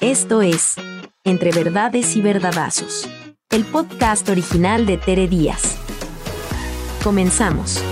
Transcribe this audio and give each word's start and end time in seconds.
Esto 0.00 0.40
es 0.40 0.76
Entre 1.24 1.52
Verdades 1.52 2.16
y 2.16 2.22
Verdadazos, 2.22 3.06
el 3.50 3.66
podcast 3.66 4.26
original 4.30 4.86
de 4.86 4.96
Tere 4.96 5.28
Díaz. 5.28 5.78
Comenzamos. 7.04 7.84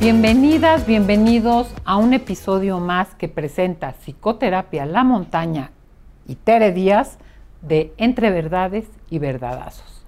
Bienvenidas, 0.00 0.88
bienvenidos 0.88 1.72
a 1.84 1.98
un 1.98 2.14
episodio 2.14 2.80
más 2.80 3.14
que 3.14 3.28
presenta 3.28 3.92
Psicoterapia 3.92 4.86
La 4.86 5.04
Montaña 5.04 5.70
y 6.26 6.34
Tere 6.34 6.72
Díaz 6.72 7.18
de 7.62 7.94
Entre 7.96 8.32
Verdades 8.32 8.90
y 9.08 9.20
Verdadazos. 9.20 10.04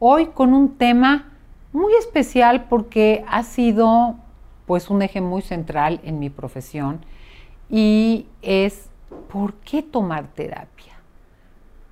Hoy 0.00 0.26
con 0.34 0.54
un 0.54 0.76
tema 0.76 1.34
muy 1.72 1.94
especial 2.00 2.64
porque 2.64 3.24
ha 3.28 3.44
sido 3.44 4.16
pues 4.66 4.90
un 4.90 5.02
eje 5.02 5.20
muy 5.20 5.42
central 5.42 6.00
en 6.02 6.18
mi 6.18 6.30
profesión 6.30 7.04
y 7.70 8.26
es 8.42 8.90
¿por 9.32 9.54
qué 9.54 9.82
tomar 9.82 10.26
terapia? 10.28 10.94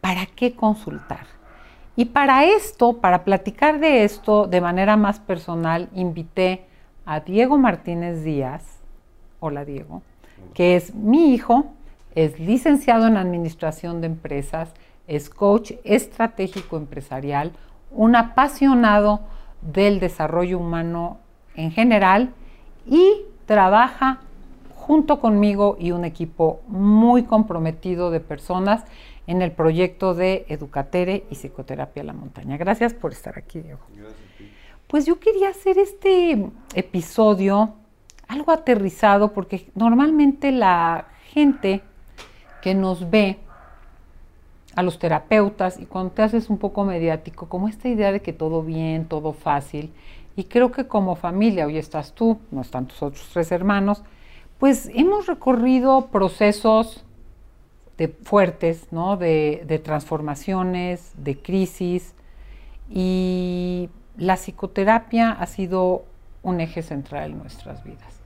¿Para 0.01 0.27
qué 0.27 0.55
consultar? 0.55 1.27
Y 1.97 2.07
para 2.07 2.45
esto, 2.45 2.99
para 2.99 3.25
platicar 3.25 3.81
de 3.81 4.05
esto 4.05 4.47
de 4.47 4.61
manera 4.61 4.97
más 4.97 5.19
personal, 5.19 5.89
invité 5.95 6.67
a 7.07 7.21
Diego 7.21 7.59
Martínez 7.59 8.23
Díaz, 8.23 8.81
hola 9.41 9.65
Diego, 9.65 10.03
que 10.55 10.77
es 10.77 10.95
mi 10.95 11.33
hijo, 11.35 11.73
es 12.15 12.39
licenciado 12.39 13.07
en 13.07 13.17
Administración 13.17 14.01
de 14.01 14.09
Empresas, 14.09 14.75
es 15.07 15.31
coach 15.31 15.73
estratégico 15.85 16.77
empresarial, 16.77 17.53
un 17.91 18.15
apasionado 18.15 19.21
del 19.63 20.01
desarrollo 20.01 20.59
humano 20.59 21.19
en 21.57 21.73
general 21.73 22.33
y 22.87 23.23
trabaja 23.47 24.21
junto 24.89 25.21
conmigo 25.21 25.77
y 25.79 25.91
un 25.91 26.07
equipo 26.07 26.63
muy 26.67 27.25
comprometido 27.25 28.11
de 28.11 28.21
personas 28.21 28.85
en 29.27 29.43
el 29.43 29.53
proyecto 29.53 30.15
de 30.15 30.47
Educatere 30.49 31.25
y 31.31 31.35
Psicoterapia 31.35 32.03
La 32.05 32.15
Montaña. 32.15 32.57
Gracias 32.57 32.95
por 32.95 33.13
estar 33.13 33.37
aquí, 33.39 33.61
Diego. 33.61 33.81
Pues 34.87 35.05
yo 35.05 35.21
quería 35.21 35.51
hacer 35.51 35.77
este 35.77 36.43
episodio 36.73 37.75
algo 38.29 38.51
aterrizado 38.51 39.35
porque 39.35 39.69
normalmente 39.75 40.53
la 40.53 41.09
gente 41.33 41.83
que 42.63 42.75
nos 42.75 43.11
ve 43.11 43.37
a 44.75 44.83
los 44.83 44.99
terapeutas 44.99 45.79
y 45.79 45.85
cuando 45.85 46.13
te 46.13 46.23
haces 46.23 46.49
un 46.49 46.57
poco 46.57 46.87
mediático, 46.87 47.47
como 47.47 47.69
esta 47.69 47.91
idea 47.91 48.11
de 48.11 48.23
que 48.23 48.33
todo 48.33 48.63
bien, 48.63 49.05
todo 49.05 49.35
fácil, 49.35 49.93
y 50.35 50.45
creo 50.45 50.73
que 50.73 50.87
como 50.87 51.15
familia, 51.15 51.67
hoy 51.67 51.77
estás 51.77 52.15
tú, 52.15 52.39
no 52.51 52.63
están 52.63 52.87
tus 52.87 53.03
otros 53.03 53.29
tres 53.35 53.53
hermanos, 53.53 54.03
pues 54.59 54.91
hemos 54.95 55.27
recorrido 55.27 56.07
procesos 56.07 57.05
de 57.97 58.09
fuertes, 58.09 58.89
¿no? 58.93 59.17
de, 59.17 59.65
de 59.67 59.79
transformaciones, 59.79 61.13
de 61.17 61.39
crisis, 61.41 62.15
y 62.91 63.91
la 64.17 64.37
psicoterapia 64.37 65.33
ha 65.33 65.47
sido 65.47 66.05
un 66.43 66.61
eje 66.61 66.83
central 66.83 67.33
en 67.33 67.39
nuestras 67.39 67.85
vidas. 67.85 68.21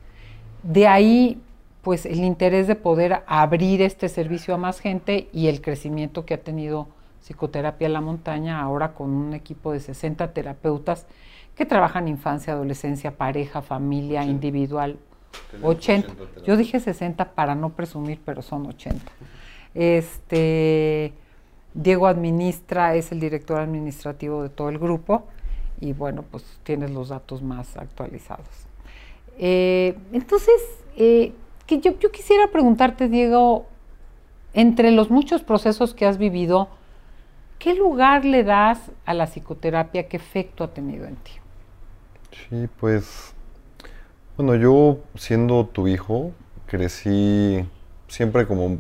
De 0.63 0.87
ahí, 0.87 1.41
pues, 1.83 2.07
el 2.07 2.21
interés 2.21 2.67
de 2.67 2.77
poder 2.77 3.23
abrir 3.27 3.83
este 3.83 4.09
servicio 4.09 4.55
a 4.55 4.59
más 4.59 4.81
gente 4.81 5.29
y 5.33 5.49
el 5.49 5.61
crecimiento 5.61 6.25
que 6.25 6.35
ha 6.35 6.41
tenido 6.41 6.89
Psicoterapia 7.21 7.87
en 7.87 7.93
la 7.93 8.01
Montaña, 8.01 8.61
ahora 8.61 8.95
con 8.95 9.11
un 9.11 9.33
equipo 9.33 9.73
de 9.73 9.81
60 9.81 10.33
terapeutas 10.33 11.07
que 11.55 11.67
trabajan 11.67 12.09
infancia, 12.09 12.53
adolescencia, 12.53 13.17
pareja, 13.17 13.63
familia, 13.63 14.25
individual. 14.25 14.99
80. 15.63 16.09
Yo 16.45 16.57
dije 16.57 16.81
60 16.81 17.35
para 17.35 17.55
no 17.55 17.71
presumir, 17.71 18.21
pero 18.25 18.43
son 18.43 18.67
80. 18.67 19.01
Este, 19.75 21.13
Diego 21.75 22.07
administra, 22.07 22.95
es 22.95 23.13
el 23.13 23.21
director 23.21 23.61
administrativo 23.61 24.43
de 24.43 24.49
todo 24.49 24.69
el 24.69 24.79
grupo 24.79 25.25
y 25.81 25.93
bueno, 25.93 26.25
pues 26.31 26.45
tienes 26.63 26.91
los 26.91 27.09
datos 27.09 27.43
más 27.43 27.77
actualizados. 27.77 28.47
Eh, 29.39 29.97
entonces, 30.13 30.55
eh, 30.97 31.33
que 31.67 31.81
yo, 31.81 31.99
yo 31.99 32.13
quisiera 32.13 32.49
preguntarte, 32.49 33.09
Diego, 33.09 33.67
entre 34.55 34.91
los 34.91 35.11
muchos 35.11 35.43
procesos 35.43 35.95
que 35.95 36.07
has 36.07 36.19
vivido, 36.19 36.69
¿qué 37.59 37.75
lugar 37.75 38.25
le 38.25 38.45
das 38.45 38.91
a 39.05 39.15
la 39.15 39.27
psicoterapia? 39.27 40.09
¿Qué 40.09 40.19
efecto 40.19 40.65
ha 40.65 40.69
tenido 40.69 41.07
en 41.07 41.17
ti? 41.17 41.33
Sí, 42.49 42.69
pues, 42.79 43.35
bueno, 44.43 44.61
yo 44.61 44.99
siendo 45.15 45.67
tu 45.67 45.87
hijo, 45.87 46.33
crecí 46.67 47.65
siempre 48.09 48.45
como 48.47 48.79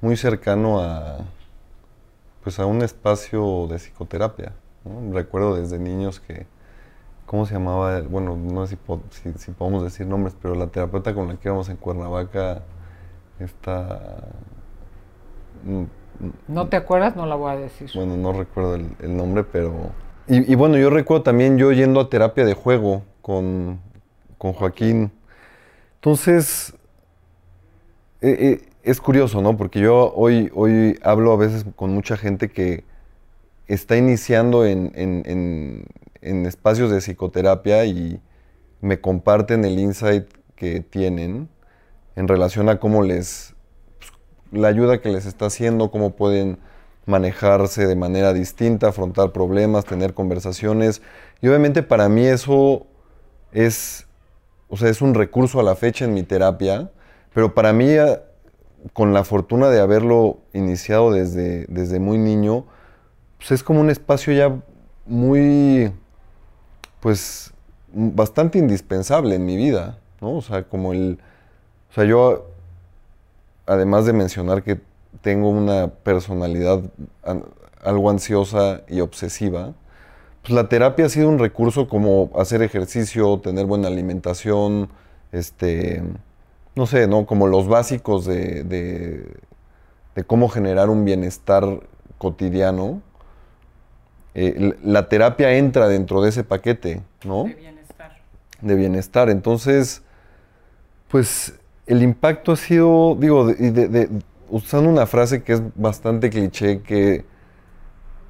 muy 0.00 0.16
cercano 0.16 0.80
a, 0.80 1.18
pues 2.44 2.60
a 2.60 2.66
un 2.66 2.82
espacio 2.82 3.66
de 3.66 3.80
psicoterapia. 3.80 4.52
Recuerdo 5.10 5.56
desde 5.56 5.80
niños 5.80 6.20
que, 6.20 6.46
¿cómo 7.26 7.46
se 7.46 7.54
llamaba? 7.54 8.00
Bueno, 8.02 8.36
no 8.36 8.64
sé 8.68 8.78
si, 9.10 9.32
si, 9.32 9.50
podemos 9.50 9.82
decir 9.82 10.06
nombres, 10.06 10.36
pero 10.40 10.54
la 10.54 10.68
terapeuta 10.68 11.12
con 11.14 11.26
la 11.26 11.36
que 11.36 11.48
íbamos 11.48 11.68
en 11.68 11.76
Cuernavaca, 11.78 12.62
esta... 13.40 14.22
Mm, 15.64 15.84
¿No 16.46 16.68
te 16.68 16.76
acuerdas? 16.76 17.16
No 17.16 17.26
la 17.26 17.34
voy 17.34 17.52
a 17.52 17.56
decir. 17.56 17.90
Bueno, 17.92 18.16
no 18.16 18.32
recuerdo 18.32 18.76
el 18.76 19.16
nombre, 19.16 19.42
pero 19.42 19.90
y, 20.28 20.56
bueno, 20.56 20.76
yo 20.76 20.90
recuerdo 20.90 21.22
también 21.22 21.56
yo 21.56 21.70
yendo 21.70 22.00
a 22.00 22.10
terapia 22.10 22.44
de 22.44 22.54
juego 22.54 23.02
con, 23.22 23.78
Joaquín. 24.52 25.12
Entonces, 25.96 26.74
eh, 28.20 28.36
eh, 28.38 28.68
es 28.82 29.00
curioso, 29.00 29.42
¿no? 29.42 29.56
Porque 29.56 29.80
yo 29.80 30.12
hoy, 30.14 30.50
hoy 30.54 30.98
hablo 31.02 31.32
a 31.32 31.36
veces 31.36 31.64
con 31.76 31.92
mucha 31.92 32.16
gente 32.16 32.50
que 32.50 32.84
está 33.66 33.96
iniciando 33.96 34.64
en, 34.64 35.84
espacios 36.20 36.90
de 36.90 37.00
psicoterapia 37.00 37.84
y 37.84 38.20
me 38.80 39.00
comparten 39.00 39.64
el 39.64 39.78
insight 39.78 40.26
que 40.54 40.80
tienen 40.80 41.48
en 42.14 42.28
relación 42.28 42.68
a 42.68 42.78
cómo 42.78 43.02
les, 43.02 43.54
pues, 43.98 44.12
la 44.52 44.68
ayuda 44.68 45.00
que 45.00 45.10
les 45.10 45.26
está 45.26 45.46
haciendo, 45.46 45.90
cómo 45.90 46.16
pueden 46.16 46.58
manejarse 47.06 47.86
de 47.86 47.96
manera 47.96 48.32
distinta, 48.32 48.88
afrontar 48.88 49.32
problemas, 49.32 49.84
tener 49.84 50.14
conversaciones. 50.14 51.02
Y 51.40 51.48
obviamente 51.48 51.82
para 51.82 52.08
mí 52.08 52.26
eso 52.26 52.86
es, 53.52 54.06
o 54.68 54.76
sea, 54.76 54.88
es 54.88 55.00
un 55.00 55.14
recurso 55.14 55.60
a 55.60 55.62
la 55.62 55.76
fecha 55.76 56.04
en 56.04 56.14
mi 56.14 56.22
terapia, 56.22 56.90
pero 57.34 57.54
para 57.54 57.72
mí, 57.72 57.88
eh, 57.88 58.20
con 58.92 59.12
la 59.12 59.24
fortuna 59.24 59.68
de 59.68 59.80
haberlo 59.80 60.38
iniciado 60.52 61.12
desde, 61.12 61.66
desde 61.66 61.98
muy 61.98 62.18
niño, 62.18 62.66
pues 63.38 63.52
es 63.52 63.62
como 63.62 63.80
un 63.80 63.90
espacio 63.90 64.32
ya 64.32 64.56
muy, 65.06 65.92
pues, 67.00 67.52
bastante 67.92 68.58
indispensable 68.58 69.34
en 69.36 69.44
mi 69.44 69.56
vida, 69.56 69.98
¿no? 70.20 70.36
O 70.36 70.42
sea, 70.42 70.64
como 70.64 70.92
el, 70.92 71.18
o 71.90 71.94
sea, 71.94 72.04
yo, 72.04 72.46
además 73.66 74.06
de 74.06 74.12
mencionar 74.12 74.62
que 74.62 74.80
tengo 75.20 75.48
una 75.48 75.88
personalidad 75.88 76.82
algo 77.82 78.10
ansiosa 78.10 78.82
y 78.88 79.00
obsesiva, 79.00 79.74
pues 80.46 80.54
la 80.54 80.68
terapia 80.68 81.06
ha 81.06 81.08
sido 81.08 81.28
un 81.28 81.40
recurso 81.40 81.88
como 81.88 82.30
hacer 82.36 82.62
ejercicio, 82.62 83.40
tener 83.40 83.66
buena 83.66 83.88
alimentación, 83.88 84.88
este, 85.32 86.04
no 86.76 86.86
sé, 86.86 87.08
¿no? 87.08 87.26
Como 87.26 87.48
los 87.48 87.66
básicos 87.66 88.26
de, 88.26 88.62
de, 88.62 90.24
cómo 90.24 90.48
generar 90.48 90.88
un 90.88 91.04
bienestar 91.04 91.80
cotidiano. 92.18 93.02
Eh, 94.34 94.76
la 94.84 95.08
terapia 95.08 95.52
entra 95.56 95.88
dentro 95.88 96.22
de 96.22 96.28
ese 96.28 96.44
paquete, 96.44 97.02
¿no? 97.24 97.44
De 97.44 97.54
bienestar. 97.54 98.16
De 98.60 98.74
bienestar. 98.76 99.30
Entonces, 99.30 100.02
pues 101.08 101.54
el 101.88 102.04
impacto 102.04 102.52
ha 102.52 102.56
sido, 102.56 103.16
digo, 103.18 103.48
de, 103.48 104.08
usando 104.48 104.88
una 104.90 105.06
frase 105.06 105.42
que 105.42 105.54
es 105.54 105.62
bastante 105.74 106.30
cliché, 106.30 106.82
que, 106.82 107.24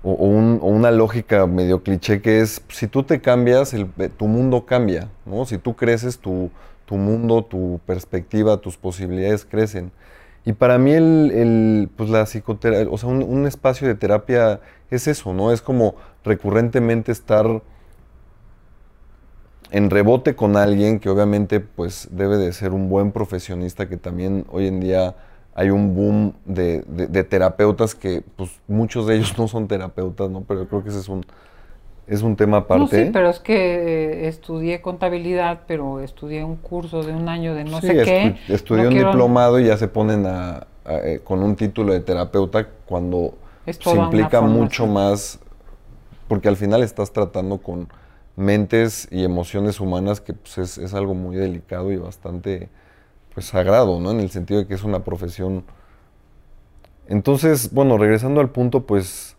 o, 0.06 0.68
una 0.68 0.90
lógica 0.90 1.46
medio 1.46 1.82
cliché, 1.82 2.20
que 2.22 2.40
es, 2.40 2.62
si 2.68 2.86
tú 2.86 3.02
te 3.02 3.20
cambias, 3.20 3.74
el, 3.74 3.88
tu 4.16 4.28
mundo 4.28 4.64
cambia, 4.64 5.08
¿no? 5.24 5.44
Si 5.46 5.58
tú 5.58 5.74
creces, 5.74 6.18
tu, 6.18 6.50
tu, 6.86 6.96
mundo, 6.96 7.44
tu 7.44 7.80
perspectiva, 7.86 8.58
tus 8.58 8.76
posibilidades 8.76 9.44
crecen. 9.44 9.90
Y 10.44 10.52
para 10.52 10.78
mí 10.78 10.92
el, 10.92 11.90
pues 11.96 12.08
la 12.08 12.24
psicoterapia, 12.24 12.88
o 12.92 12.98
sea, 12.98 13.08
un, 13.08 13.22
un, 13.24 13.46
espacio 13.48 13.88
de 13.88 13.96
terapia 13.96 14.60
es 14.90 15.08
eso, 15.08 15.34
¿no? 15.34 15.50
Es 15.50 15.60
como 15.60 15.96
recurrentemente 16.24 17.10
estar 17.10 17.62
en 19.72 19.90
rebote 19.90 20.36
con 20.36 20.56
alguien 20.56 21.00
que 21.00 21.08
obviamente 21.08 21.58
pues 21.58 22.08
debe 22.12 22.36
de 22.36 22.52
ser 22.52 22.72
un 22.72 22.88
buen 22.88 23.10
profesionista 23.10 23.88
que 23.88 23.96
también 23.96 24.46
hoy 24.52 24.68
en 24.68 24.78
día 24.78 25.16
hay 25.58 25.70
un 25.70 25.94
boom 25.96 26.34
de, 26.44 26.82
terapeutas 27.24 27.94
que, 27.94 28.22
pues, 28.36 28.50
muchos 28.68 29.06
de 29.06 29.16
ellos 29.16 29.34
no 29.38 29.48
son 29.48 29.66
terapeutas, 29.66 30.30
¿no? 30.30 30.42
Pero 30.42 30.68
creo 30.68 30.82
que 30.82 30.90
ese 30.90 31.00
es 31.00 31.08
un, 31.08 31.24
es 32.06 32.22
un 32.22 32.36
tema 32.36 32.58
aparte. 32.58 32.98
No, 32.98 33.04
sí, 33.06 33.10
pero 33.10 33.30
es 33.30 33.40
que 33.40 33.56
eh, 33.56 34.28
estudié 34.28 34.82
contabilidad, 34.82 35.60
pero 35.66 36.00
estudié 36.00 36.44
un 36.44 36.56
curso 36.56 37.02
de 37.02 37.12
un 37.12 37.28
año 37.30 37.54
de 37.54 37.64
no 37.64 37.80
Sí, 37.80 37.86
sé 37.88 37.94
qué. 38.04 38.34
estu- 38.34 38.54
estudié 38.54 38.82
No 38.84 38.88
un 38.90 38.94
quiero- 38.94 39.10
diplomado 39.10 39.58
y 39.58 39.64
ya 39.66 39.78
se 39.78 39.88
ponen 39.88 40.26
a, 40.26 40.66
a, 40.84 40.94
eh, 41.04 41.20
con 41.24 41.42
un 41.42 41.56
título 41.56 41.94
de 41.94 42.00
terapeuta 42.00 42.68
cuando 42.84 43.34
se 43.66 43.96
implica 43.96 44.40
mucho 44.42 44.86
más, 44.86 45.40
porque 46.28 46.48
al 46.48 46.56
final 46.56 46.82
estás 46.82 47.12
tratando 47.12 47.58
con 47.58 47.88
mentes 48.36 49.08
y 49.10 49.24
emociones 49.24 49.80
humanas 49.80 50.20
que 50.20 50.34
pues, 50.34 50.58
es, 50.58 50.76
es 50.78 50.92
algo 50.92 51.14
muy 51.14 51.34
delicado 51.36 51.90
y 51.90 51.96
bastante 51.96 52.68
pues 53.36 53.48
sagrado, 53.48 54.00
¿no? 54.00 54.12
En 54.12 54.20
el 54.20 54.30
sentido 54.30 54.60
de 54.60 54.66
que 54.66 54.72
es 54.72 54.82
una 54.82 55.04
profesión. 55.04 55.64
Entonces, 57.06 57.70
bueno, 57.70 57.98
regresando 57.98 58.40
al 58.40 58.48
punto, 58.48 58.86
pues 58.86 59.36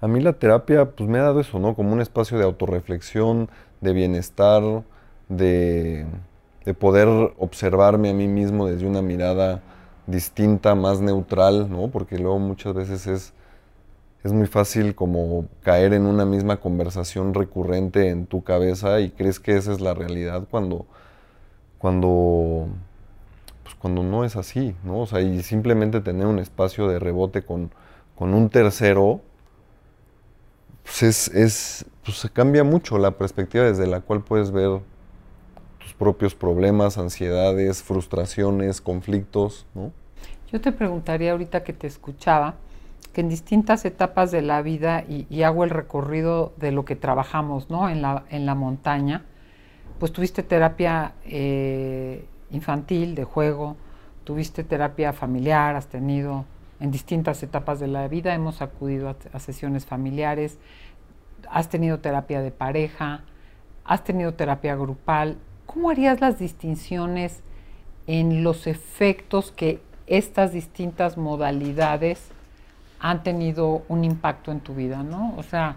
a 0.00 0.06
mí 0.06 0.20
la 0.20 0.34
terapia 0.34 0.92
pues 0.92 1.10
me 1.10 1.18
ha 1.18 1.24
dado 1.24 1.40
eso, 1.40 1.58
¿no? 1.58 1.74
Como 1.74 1.92
un 1.92 2.00
espacio 2.00 2.38
de 2.38 2.44
autorreflexión, 2.44 3.50
de 3.80 3.92
bienestar, 3.92 4.62
de, 5.28 6.06
de 6.64 6.74
poder 6.74 7.08
observarme 7.36 8.10
a 8.10 8.14
mí 8.14 8.28
mismo 8.28 8.68
desde 8.68 8.86
una 8.86 9.02
mirada 9.02 9.62
distinta, 10.06 10.76
más 10.76 11.00
neutral, 11.00 11.68
¿no? 11.68 11.88
Porque 11.88 12.18
luego 12.18 12.38
muchas 12.38 12.72
veces 12.72 13.08
es, 13.08 13.32
es 14.22 14.32
muy 14.32 14.46
fácil 14.46 14.94
como 14.94 15.46
caer 15.64 15.92
en 15.92 16.06
una 16.06 16.24
misma 16.24 16.58
conversación 16.58 17.34
recurrente 17.34 18.10
en 18.10 18.26
tu 18.26 18.44
cabeza 18.44 19.00
y 19.00 19.10
crees 19.10 19.40
que 19.40 19.56
esa 19.56 19.72
es 19.72 19.80
la 19.80 19.92
realidad 19.92 20.44
cuando, 20.48 20.86
cuando, 21.78 22.68
pues 23.64 23.74
cuando 23.74 24.02
no 24.02 24.24
es 24.24 24.36
así, 24.36 24.76
¿no? 24.84 25.00
O 25.00 25.06
sea, 25.06 25.20
y 25.20 25.42
simplemente 25.42 26.00
tener 26.00 26.26
un 26.26 26.38
espacio 26.38 26.86
de 26.86 27.00
rebote 27.00 27.42
con, 27.42 27.70
con 28.14 28.34
un 28.34 28.50
tercero, 28.50 29.20
pues 30.84 31.02
es, 31.02 31.28
es, 31.28 31.86
pues 32.04 32.18
se 32.18 32.28
cambia 32.30 32.62
mucho 32.62 32.98
la 32.98 33.12
perspectiva 33.12 33.64
desde 33.64 33.86
la 33.86 34.00
cual 34.00 34.22
puedes 34.22 34.52
ver 34.52 34.80
tus 35.78 35.94
propios 35.94 36.34
problemas, 36.34 36.98
ansiedades, 36.98 37.82
frustraciones, 37.82 38.80
conflictos, 38.80 39.66
¿no? 39.74 39.90
Yo 40.52 40.60
te 40.60 40.70
preguntaría 40.70 41.32
ahorita 41.32 41.64
que 41.64 41.72
te 41.72 41.88
escuchaba, 41.88 42.54
que 43.12 43.22
en 43.22 43.28
distintas 43.28 43.84
etapas 43.84 44.30
de 44.30 44.42
la 44.42 44.62
vida, 44.62 45.04
y, 45.08 45.26
y 45.28 45.42
hago 45.42 45.64
el 45.64 45.70
recorrido 45.70 46.52
de 46.58 46.70
lo 46.70 46.84
que 46.84 46.94
trabajamos 46.94 47.70
¿no? 47.70 47.88
en, 47.88 48.02
la, 48.02 48.24
en 48.30 48.46
la 48.46 48.54
montaña, 48.54 49.24
pues 49.98 50.12
tuviste 50.12 50.42
terapia 50.42 51.14
eh, 51.24 52.26
infantil, 52.54 53.14
de 53.14 53.24
juego, 53.24 53.76
tuviste 54.24 54.64
terapia 54.64 55.12
familiar, 55.12 55.76
has 55.76 55.86
tenido 55.86 56.44
en 56.80 56.90
distintas 56.90 57.42
etapas 57.42 57.80
de 57.80 57.86
la 57.86 58.08
vida, 58.08 58.34
hemos 58.34 58.62
acudido 58.62 59.14
a, 59.32 59.38
sesiones 59.38 59.86
familiares, 59.86 60.58
has 61.50 61.68
tenido 61.68 62.00
terapia 62.00 62.40
de 62.40 62.50
pareja, 62.50 63.22
has 63.84 64.02
tenido 64.04 64.34
terapia 64.34 64.74
grupal. 64.76 65.36
¿Cómo 65.66 65.90
harías 65.90 66.20
las 66.20 66.38
distinciones 66.38 67.42
en 68.06 68.42
los 68.42 68.66
efectos 68.66 69.52
que 69.52 69.80
estas 70.06 70.52
distintas 70.52 71.16
modalidades 71.16 72.28
han 72.98 73.22
tenido 73.22 73.82
un 73.88 74.04
impacto 74.04 74.52
en 74.52 74.60
tu 74.60 74.74
vida, 74.74 75.02
¿no? 75.02 75.34
O 75.36 75.42
sea, 75.42 75.76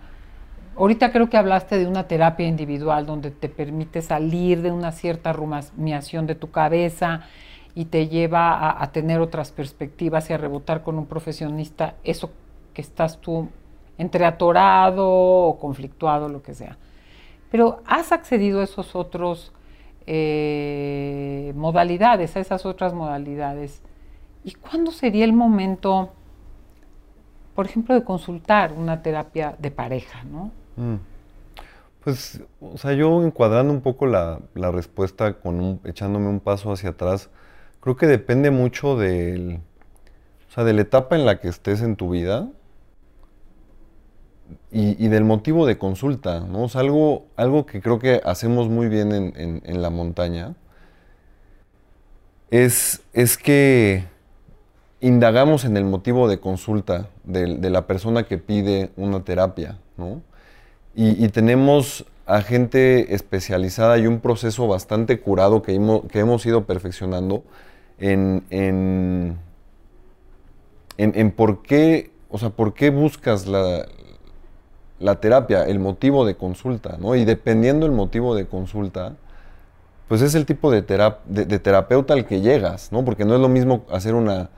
ahorita 0.78 1.12
creo 1.12 1.30
que 1.30 1.38
hablaste 1.38 1.78
de 1.78 1.88
una 1.88 2.08
terapia 2.08 2.48
individual 2.48 3.06
donde 3.06 3.32
te 3.32 3.50
permite 3.50 4.02
salir 4.02 4.62
de 4.62 4.72
una 4.72 4.92
cierta 4.92 5.34
rumiación 5.34 6.28
de 6.28 6.36
tu 6.36 6.52
cabeza 6.52 7.22
y 7.76 7.86
te 7.86 8.08
lleva 8.08 8.82
a, 8.82 8.92
tener 8.92 9.20
otras 9.20 9.52
perspectivas 9.52 10.30
y 10.30 10.34
a 10.34 10.38
rebotar 10.38 10.84
con 10.84 10.98
un 10.98 11.06
profesionista 11.06 11.96
eso 12.04 12.32
que 12.74 12.82
estás 12.82 13.20
tú 13.20 13.50
entre 13.98 14.26
atorado 14.26 15.08
o 15.08 15.60
conflictuado, 15.60 16.30
lo 16.30 16.42
que 16.42 16.54
sea. 16.54 16.78
Pero 17.52 17.82
has 17.86 18.12
accedido 18.12 18.62
a 18.62 18.64
esos 18.64 18.96
otros 18.96 19.54
eh, 20.06 21.54
modalidades, 21.56 22.36
a 22.36 22.40
esas 22.40 22.66
otras 22.66 22.94
modalidades. 22.94 23.82
¿Y 24.44 24.54
cuándo 24.54 24.92
sería 24.92 25.26
el 25.26 25.34
momento, 25.34 26.14
por 27.56 27.66
ejemplo, 27.66 27.96
de 27.96 28.04
consultar 28.04 28.74
una 28.74 29.02
terapia 29.02 29.56
de 29.60 29.72
pareja, 29.72 30.24
¿no? 30.24 30.52
Mm. 30.78 30.96
Pues, 32.04 32.42
o 32.62 32.78
sea, 32.78 32.94
yo 32.94 33.24
encuadrando 33.24 33.74
un 33.74 33.82
poco 33.82 34.06
la, 34.08 34.40
respuesta, 34.56 35.34
con 35.40 35.60
un- 35.60 35.82
echándome 35.84 36.28
un 36.30 36.40
paso 36.40 36.72
hacia 36.72 36.92
atrás, 36.92 37.30
creo 37.82 37.98
que 37.98 38.08
depende 38.08 38.52
mucho 38.52 38.96
del, 38.98 39.60
o 40.50 40.52
sea, 40.54 40.64
de 40.64 40.74
la 40.74 40.82
etapa 40.82 41.16
en 41.16 41.26
la 41.26 41.40
que 41.42 41.50
estés 41.50 41.82
en 41.82 41.96
tu 41.98 42.10
vida 42.12 42.50
y, 44.72 45.08
del 45.08 45.24
motivo 45.24 45.66
de 45.66 45.78
consulta, 45.78 46.40
¿no? 46.42 46.64
O 46.64 46.70
sea, 46.70 46.82
algo, 46.82 47.26
algo 47.36 47.66
que 47.66 47.82
creo 47.82 48.00
que 48.00 48.22
hacemos 48.26 48.70
muy 48.70 48.88
bien 48.88 49.12
en, 49.14 49.82
la 49.82 49.90
montaña 49.90 50.56
es, 52.52 53.02
es 53.14 53.38
que 53.38 54.06
indagamos 55.02 55.66
en 55.66 55.78
el 55.78 55.86
motivo 55.86 56.28
de 56.28 56.40
consulta 56.40 57.10
del- 57.24 57.62
de, 57.62 57.70
la 57.70 57.88
persona 57.88 58.24
que 58.24 58.38
pide 58.38 58.92
una 58.96 59.24
terapia, 59.24 59.80
¿no? 59.98 60.22
Y, 61.00 61.28
tenemos 61.30 62.06
a 62.26 62.42
gente 62.42 63.14
especializada 63.14 64.00
y 64.00 64.08
un 64.08 64.20
proceso 64.20 64.68
bastante 64.68 65.20
curado 65.20 65.62
que, 65.62 65.76
hemo- 65.80 66.08
que 66.08 66.18
hemos 66.20 66.44
ido 66.48 66.66
perfeccionando 66.66 67.44
en, 68.00 68.44
en, 68.50 69.38
en- 70.98 71.32
por 71.32 71.62
qué, 71.62 72.10
o 72.32 72.40
sea, 72.40 72.50
por 72.50 72.74
qué 72.74 72.90
buscas 72.90 73.46
la, 73.46 73.86
la 75.00 75.20
terapia, 75.22 75.66
el 75.66 75.78
motivo 75.78 76.26
de 76.26 76.36
consulta, 76.36 76.98
¿no? 77.00 77.14
Y 77.16 77.26
dependiendo 77.26 77.86
el 77.86 77.92
motivo 77.92 78.34
de 78.34 78.48
consulta, 78.48 79.16
pues 80.08 80.24
es 80.24 80.34
el 80.34 80.48
tipo 80.48 80.72
de, 80.72 80.86
terap- 80.86 81.24
de 81.26 81.60
terapeuta 81.60 82.16
al 82.16 82.26
que 82.26 82.42
llegas, 82.42 82.92
¿no? 82.92 83.06
Porque 83.06 83.24
no 83.24 83.36
es 83.36 83.42
lo 83.42 83.50
mismo 83.50 83.86
hacer 83.92 84.16
una 84.16 84.50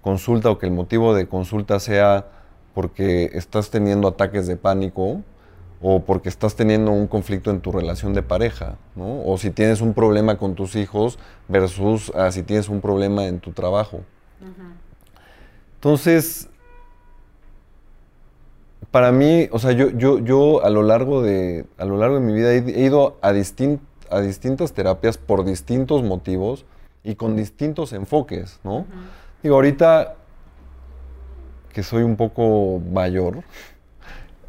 consulta 0.00 0.50
o 0.50 0.58
que 0.58 0.66
el 0.66 0.72
motivo 0.72 1.14
de 1.14 1.28
consulta 1.28 1.78
sea 1.78 2.26
porque 2.74 3.30
estás 3.34 3.70
teniendo 3.70 4.08
ataques 4.08 4.46
de 4.46 4.56
pánico 4.56 5.20
o 5.80 6.00
porque 6.00 6.28
estás 6.28 6.56
teniendo 6.56 6.90
un 6.92 7.06
conflicto 7.06 7.50
en 7.50 7.60
tu 7.60 7.70
relación 7.72 8.14
de 8.14 8.22
pareja, 8.22 8.76
¿no? 8.96 9.22
O 9.24 9.36
si 9.38 9.50
tienes 9.50 9.80
un 9.80 9.92
problema 9.94 10.38
con 10.38 10.54
tus 10.54 10.76
hijos 10.76 11.18
versus 11.48 12.10
ah, 12.14 12.30
si 12.30 12.42
tienes 12.42 12.68
un 12.68 12.80
problema 12.80 13.26
en 13.26 13.40
tu 13.40 13.52
trabajo. 13.52 14.00
Entonces, 15.76 16.48
para 18.90 19.12
mí, 19.12 19.48
o 19.50 19.58
sea, 19.58 19.72
yo, 19.72 19.90
yo, 19.90 20.18
yo 20.18 20.64
a 20.64 20.70
lo 20.70 20.82
largo 20.82 21.22
de, 21.22 21.66
a 21.78 21.84
lo 21.84 21.98
largo 21.98 22.14
de 22.16 22.20
mi 22.22 22.32
vida 22.32 22.52
he, 22.54 22.58
he 22.58 22.84
ido 22.84 23.18
a, 23.20 23.32
distin- 23.32 23.80
a 24.10 24.20
distintas 24.20 24.72
terapias 24.72 25.18
por 25.18 25.44
distintos 25.44 26.02
motivos 26.02 26.64
y 27.02 27.16
con 27.16 27.36
distintos 27.36 27.92
enfoques, 27.92 28.60
¿no? 28.64 28.86
Digo, 29.42 29.56
ahorita 29.56 30.14
que 31.72 31.82
soy 31.82 32.02
un 32.04 32.16
poco 32.16 32.80
mayor, 32.92 33.42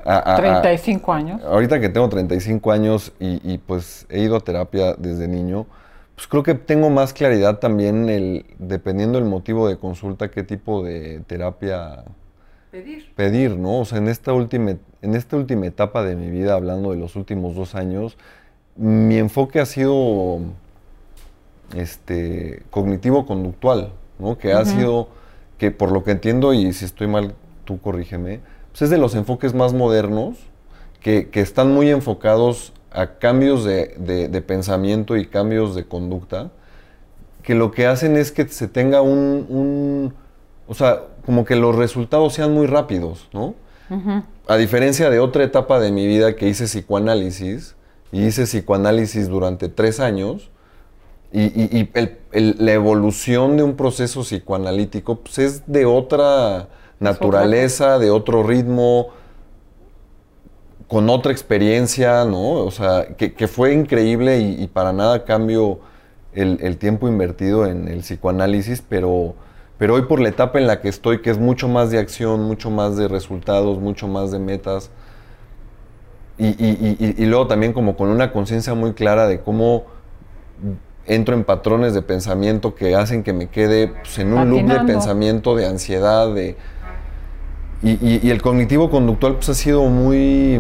a- 0.06 0.18
a- 0.18 0.34
a- 0.34 0.36
35 0.38 1.14
años. 1.14 1.42
ahorita 1.44 1.80
que 1.80 1.90
tengo 1.90 2.08
35 2.10 2.72
años 2.72 3.12
y, 3.20 3.42
y, 3.54 3.58
pues 3.58 4.06
he 4.10 4.20
ido 4.22 4.36
a 4.36 4.40
terapia 4.40 4.94
desde 4.94 5.28
niño, 5.28 5.66
pues 6.16 6.28
creo 6.28 6.44
que 6.44 6.54
tengo 6.54 6.90
más 6.90 7.12
claridad 7.14 7.60
también, 7.60 8.08
el, 8.10 8.46
dependiendo 8.60 9.20
del 9.20 9.28
motivo 9.28 9.68
de 9.68 9.78
consulta, 9.78 10.30
qué 10.32 10.44
tipo 10.44 10.84
de 10.84 11.22
terapia 11.28 12.06
Pedir. 12.72 13.06
pedir, 13.16 13.58
¿no? 13.58 13.80
O 13.80 13.86
sea, 13.86 13.98
en 13.98 14.08
esta 14.08 14.32
última, 14.34 14.76
en 15.02 15.16
esta 15.16 15.36
última 15.38 15.66
etapa 15.66 16.04
de 16.04 16.16
mi 16.16 16.30
vida, 16.30 16.54
hablando 16.54 16.92
de 16.92 16.98
los 16.98 17.16
últimos 17.16 17.56
dos 17.56 17.76
años, 17.76 18.18
mi 18.78 19.18
enfoque 19.18 19.60
ha 19.60 19.66
sido 19.66 20.40
este, 21.76 22.64
cognitivo-conductual, 22.70 23.92
¿no? 24.20 24.38
Que 24.38 24.54
ha 24.54 24.62
Ujú. 24.62 24.70
sido, 24.72 25.08
que 25.58 25.72
por 25.72 25.92
lo 25.92 26.04
que 26.04 26.12
entiendo, 26.12 26.54
y 26.54 26.74
si 26.74 26.86
estoy 26.86 27.08
mal, 27.08 27.34
tú 27.66 27.80
corrígeme, 27.82 28.40
pues 28.76 28.82
es 28.82 28.90
de 28.90 28.98
los 28.98 29.16
enfoques 29.16 29.54
más 29.54 29.72
modernos, 29.74 30.36
que, 31.00 31.30
que 31.30 31.40
están 31.40 31.74
muy 31.74 31.90
enfocados 31.90 32.74
a 32.92 33.08
cambios 33.20 33.64
de, 33.64 33.96
de- 33.98 34.28
de 34.28 34.42
pensamiento 34.42 35.16
y 35.16 35.28
cambios 35.28 35.76
de 35.76 35.86
conducta, 35.86 36.52
que 37.42 37.56
lo 37.56 37.72
que 37.72 37.88
hacen 37.88 38.18
es 38.18 38.34
que 38.34 38.46
se 38.50 38.68
tenga 38.68 39.02
un, 39.02 39.46
un- 39.48 40.14
o 40.68 40.74
sea, 40.74 41.04
como 41.26 41.46
que 41.46 41.56
los 41.56 41.74
resultados 41.76 42.34
sean 42.34 42.54
muy 42.54 42.68
rápidos, 42.68 43.30
¿no? 43.32 43.56
A 44.46 44.58
diferencia 44.58 45.10
de 45.10 45.20
otra 45.20 45.46
etapa 45.46 45.80
de 45.80 45.94
mi 45.94 46.06
vida 46.06 46.36
que 46.36 46.50
hice 46.50 46.66
psicoanálisis, 46.66 47.76
y 48.12 48.26
hice 48.26 48.44
psicoanálisis 48.44 49.30
durante 49.30 49.70
tres 49.70 50.02
años, 50.02 50.50
y, 51.32 51.44
y- 51.44 51.70
y 51.80 51.90
el- 51.94 52.18
el- 52.34 52.56
la 52.60 52.74
evolución 52.74 53.56
de 53.56 53.64
un 53.64 53.76
proceso 53.78 54.22
psicoanalítico 54.24 55.16
pues, 55.22 55.38
es 55.40 55.64
de 55.66 55.86
otra 55.86 56.68
naturaleza, 57.00 58.00
de 58.00 58.12
otro 58.12 58.44
ritmo, 58.44 59.10
con 60.88 61.10
otra 61.10 61.32
experiencia, 61.32 62.26
¿no? 62.26 62.52
O 62.64 62.72
sea, 62.72 63.08
que, 63.18 63.34
que 63.34 63.48
fue 63.48 63.74
increíble 63.74 64.40
y, 64.40 64.62
y 64.64 64.68
para 64.68 64.94
nada 64.94 65.24
cambio 65.26 65.80
el, 66.34 66.60
el 66.62 66.78
tiempo 66.78 67.08
invertido 67.08 67.66
en 67.66 67.88
el 67.88 68.00
psicoanálisis, 68.02 68.84
pero, 68.88 69.34
pero 69.80 69.96
hoy 69.96 70.04
por 70.04 70.20
la 70.20 70.30
etapa 70.30 70.60
en 70.60 70.68
la 70.68 70.82
que 70.82 70.90
estoy, 70.90 71.22
que 71.22 71.32
es 71.32 71.40
mucho 71.40 71.68
más 71.68 71.90
de 71.92 71.98
acción, 71.98 72.44
mucho 72.44 72.70
más 72.70 72.98
de 72.98 73.08
resultados, 73.08 73.80
mucho 73.80 74.08
más 74.08 74.32
de 74.32 74.40
metas, 74.40 74.92
y, 76.38 76.48
y- 76.48 76.98
y- 77.00 77.24
y 77.24 77.26
luego 77.28 77.48
también 77.48 77.72
como 77.72 77.96
con 77.96 78.10
una 78.10 78.32
conciencia 78.32 78.74
muy 78.74 78.94
clara 78.94 79.28
de 79.28 79.40
cómo 79.40 79.86
entro 81.06 81.36
en 81.36 81.44
patrones 81.44 81.94
de 81.94 82.02
pensamiento 82.02 82.74
que 82.76 82.96
hacen 82.96 83.24
que 83.24 83.34
me 83.34 83.48
quede 83.48 83.90
pues, 83.90 84.18
en 84.18 84.34
un 84.34 84.50
loop 84.50 84.70
de 84.70 84.80
Patinando. 84.80 84.88
pensamiento, 84.94 85.56
de 85.56 85.68
ansiedad, 85.68 86.34
de... 86.34 86.58
Y, 87.86 87.92
y- 87.92 88.20
y 88.24 88.32
el 88.32 88.42
cognitivo 88.42 88.90
conductual 88.90 89.36
pues 89.36 89.48
ha 89.50 89.54
sido 89.54 89.84
muy... 89.86 90.60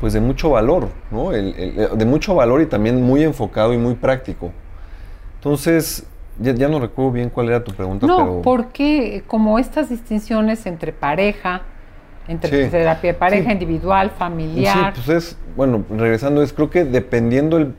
pues 0.00 0.12
de 0.12 0.20
mucho 0.20 0.50
valor, 0.50 0.88
¿no? 1.10 1.32
El- 1.32 1.54
el- 1.58 1.98
de 1.98 2.04
mucho 2.04 2.34
valor 2.36 2.60
y 2.62 2.66
también 2.66 3.02
muy 3.02 3.22
enfocado 3.24 3.74
y 3.74 3.78
muy 3.78 3.94
práctico. 3.94 4.52
Entonces, 5.38 6.06
ya, 6.40 6.52
ya 6.54 6.68
no 6.68 6.78
recuerdo 6.78 7.10
bien 7.10 7.30
cuál 7.30 7.48
era 7.48 7.64
tu 7.64 7.72
pregunta, 7.72 8.06
No, 8.06 8.16
pero... 8.16 8.42
porque 8.42 9.24
como 9.26 9.58
estas 9.58 9.90
distinciones 9.90 10.66
entre 10.66 10.92
pareja, 10.92 11.62
entre 12.28 12.64
Sí. 12.66 12.70
terapia 12.70 13.12
de 13.12 13.18
pareja, 13.18 13.46
Sí. 13.48 13.52
individual, 13.52 14.10
familiar, 14.16 14.94
Sí, 14.94 15.00
pues 15.04 15.08
es, 15.24 15.38
bueno, 15.56 15.84
regresando, 15.90 16.42
es 16.44 16.52
creo 16.52 16.70
que 16.70 16.84
dependiendo 16.84 17.56
el, 17.56 17.74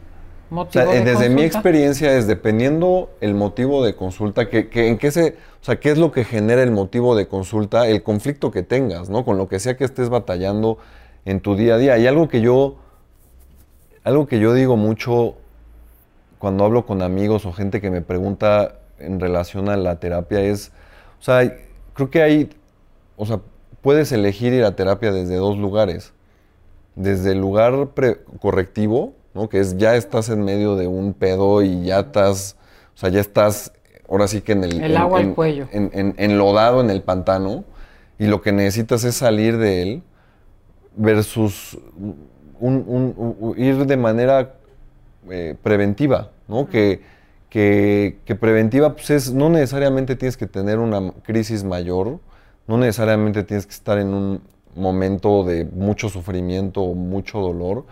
o 0.54 0.56
motivo 0.56 0.84
sea, 0.86 0.94
de 0.94 1.00
eh, 1.00 1.04
desde 1.04 1.30
mi 1.30 1.42
experiencia 1.44 2.16
es 2.18 2.28
dependiendo 2.28 3.10
el 3.22 3.34
motivo 3.34 3.84
de 3.84 3.96
consulta, 3.96 4.50
que, 4.50 4.70
que 4.70 4.88
en 4.88 4.98
qué 4.98 5.12
se, 5.12 5.36
o 5.62 5.66
sea, 5.66 5.80
qué 5.80 5.92
es 5.92 5.98
lo 5.98 6.12
que 6.12 6.24
genera 6.24 6.64
el 6.64 6.72
motivo 6.72 7.16
de 7.16 7.28
consulta, 7.28 7.88
el 7.88 8.04
conflicto 8.04 8.52
que 8.52 8.64
tengas, 8.64 9.10
¿no? 9.10 9.26
Con 9.26 9.38
lo 9.38 9.48
que 9.48 9.60
sea 9.60 9.76
que 9.76 9.84
estés 9.84 10.10
batallando 10.10 10.78
en 11.26 11.40
tu 11.40 11.56
día 11.56 11.76
a 11.76 11.78
día. 11.78 11.98
Y 11.98 12.08
algo 12.08 12.28
que 12.28 12.42
yo, 12.42 12.76
algo 14.04 14.28
que 14.28 14.40
yo 14.40 14.54
digo 14.54 14.78
mucho 14.78 15.36
cuando 16.40 16.66
hablo 16.66 16.86
con 16.86 17.02
amigos 17.02 17.46
o 17.46 17.54
gente 17.54 17.82
que 17.82 17.90
me 17.90 18.02
pregunta 18.02 18.80
en 19.00 19.20
relación 19.20 19.70
a 19.70 19.78
la 19.78 20.00
terapia 20.00 20.42
es, 20.42 20.72
o 21.20 21.24
sea, 21.24 21.56
creo 21.94 22.10
que 22.10 22.22
hay, 22.22 22.50
o 23.16 23.26
sea, 23.26 23.40
puedes 23.82 24.12
elegir 24.12 24.54
ir 24.54 24.64
a 24.66 24.76
terapia 24.76 25.12
desde 25.12 25.36
dos 25.36 25.58
lugares. 25.58 26.14
Desde 26.96 27.32
el 27.32 27.40
lugar 27.40 27.90
pre- 27.96 28.20
correctivo, 28.40 29.14
¿no? 29.34 29.50
Que 29.50 29.60
es 29.60 29.78
ya 29.78 29.96
estás 29.96 30.30
en 30.30 30.44
medio 30.44 30.76
de 30.76 30.88
un 30.88 31.14
pedo 31.14 31.62
y 31.62 31.84
ya 31.86 32.00
estás, 32.02 32.56
o 32.96 32.98
sea, 32.98 33.10
ya 33.10 33.20
estás, 33.22 33.72
ahora 34.10 34.28
sí 34.28 34.42
que 34.42 34.52
en 34.54 34.64
el... 34.64 34.82
El 34.82 34.92
en- 34.92 34.98
agua 34.98 35.20
al 35.20 35.26
en- 35.26 35.34
cuello. 35.36 35.68
En, 35.72 35.90
en- 35.94 36.16
enlodado 36.18 36.82
en 36.82 36.90
el 36.90 37.02
pantano 37.02 37.64
y 38.20 38.28
lo 38.28 38.42
que 38.42 38.52
necesitas 38.52 39.04
es 39.04 39.16
salir 39.16 39.58
de 39.58 39.82
él 39.82 40.04
versus 40.96 41.78
un- 42.60 43.54
ir 43.58 43.86
de 43.86 43.98
manera 43.98 44.54
eh, 45.30 45.56
preventiva, 45.62 46.30
¿no? 46.48 46.68
Que, 46.70 47.02
que, 47.50 48.18
que 48.26 48.36
preventiva 48.36 48.94
pues 48.96 49.10
es, 49.10 49.34
no 49.34 49.50
necesariamente 49.50 50.16
tienes 50.16 50.38
que 50.38 50.48
tener 50.48 50.80
una 50.80 51.12
crisis 51.24 51.64
mayor, 51.64 52.20
no 52.68 52.78
necesariamente 52.78 53.44
tienes 53.44 53.66
que 53.66 53.74
estar 53.74 53.98
en 53.98 54.14
un 54.14 54.42
momento 54.76 55.44
de 55.44 55.66
mucho 55.66 56.10
sufrimiento 56.10 56.82
o 56.82 56.94
mucho 56.96 57.40
dolor, 57.40 57.86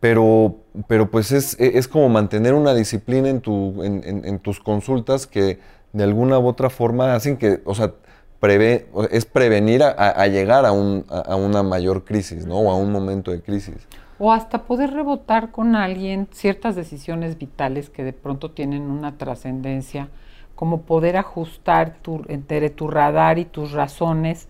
pero, 0.00 0.56
pero 0.88 1.10
pues 1.10 1.30
es, 1.32 1.58
e- 1.60 1.78
es 1.78 1.86
como 1.88 2.08
mantener 2.08 2.54
una 2.54 2.74
disciplina 2.74 3.28
en, 3.28 3.40
tu, 3.40 3.82
en, 3.84 4.02
en- 4.04 4.24
en 4.24 4.38
tus 4.38 4.60
consultas 4.60 5.26
que 5.26 5.58
de 5.92 6.04
alguna 6.04 6.38
u 6.38 6.46
otra 6.46 6.70
forma 6.70 7.14
hacen 7.14 7.36
que, 7.36 7.60
o 7.64 7.74
sea, 7.74 7.92
preve- 8.40 8.86
es 9.10 9.24
prevenir 9.26 9.82
a, 9.82 10.26
llegar 10.28 10.64
a, 10.64 10.72
un, 10.72 11.04
a, 11.10 11.18
a 11.18 11.36
una 11.36 11.62
mayor 11.62 12.04
crisis, 12.04 12.46
¿no? 12.46 12.56
O 12.60 12.70
a 12.70 12.76
un 12.76 12.90
momento 12.92 13.30
de 13.30 13.42
crisis. 13.42 13.76
O 14.18 14.32
hasta 14.32 14.62
poder 14.64 14.92
rebotar 14.92 15.50
con 15.50 15.76
alguien 15.76 16.28
ciertas 16.32 16.76
decisiones 16.76 17.38
vitales 17.38 17.90
que 17.90 18.04
de 18.04 18.12
pronto 18.12 18.50
tienen 18.50 18.82
una 18.82 19.16
trascendencia, 19.18 20.08
como 20.54 20.82
poder 20.82 21.16
ajustar 21.16 21.96
tu, 22.02 22.22
entre 22.28 22.68
tu 22.70 22.88
radar 22.88 23.38
y 23.38 23.46
tus 23.46 23.72
razones 23.72 24.46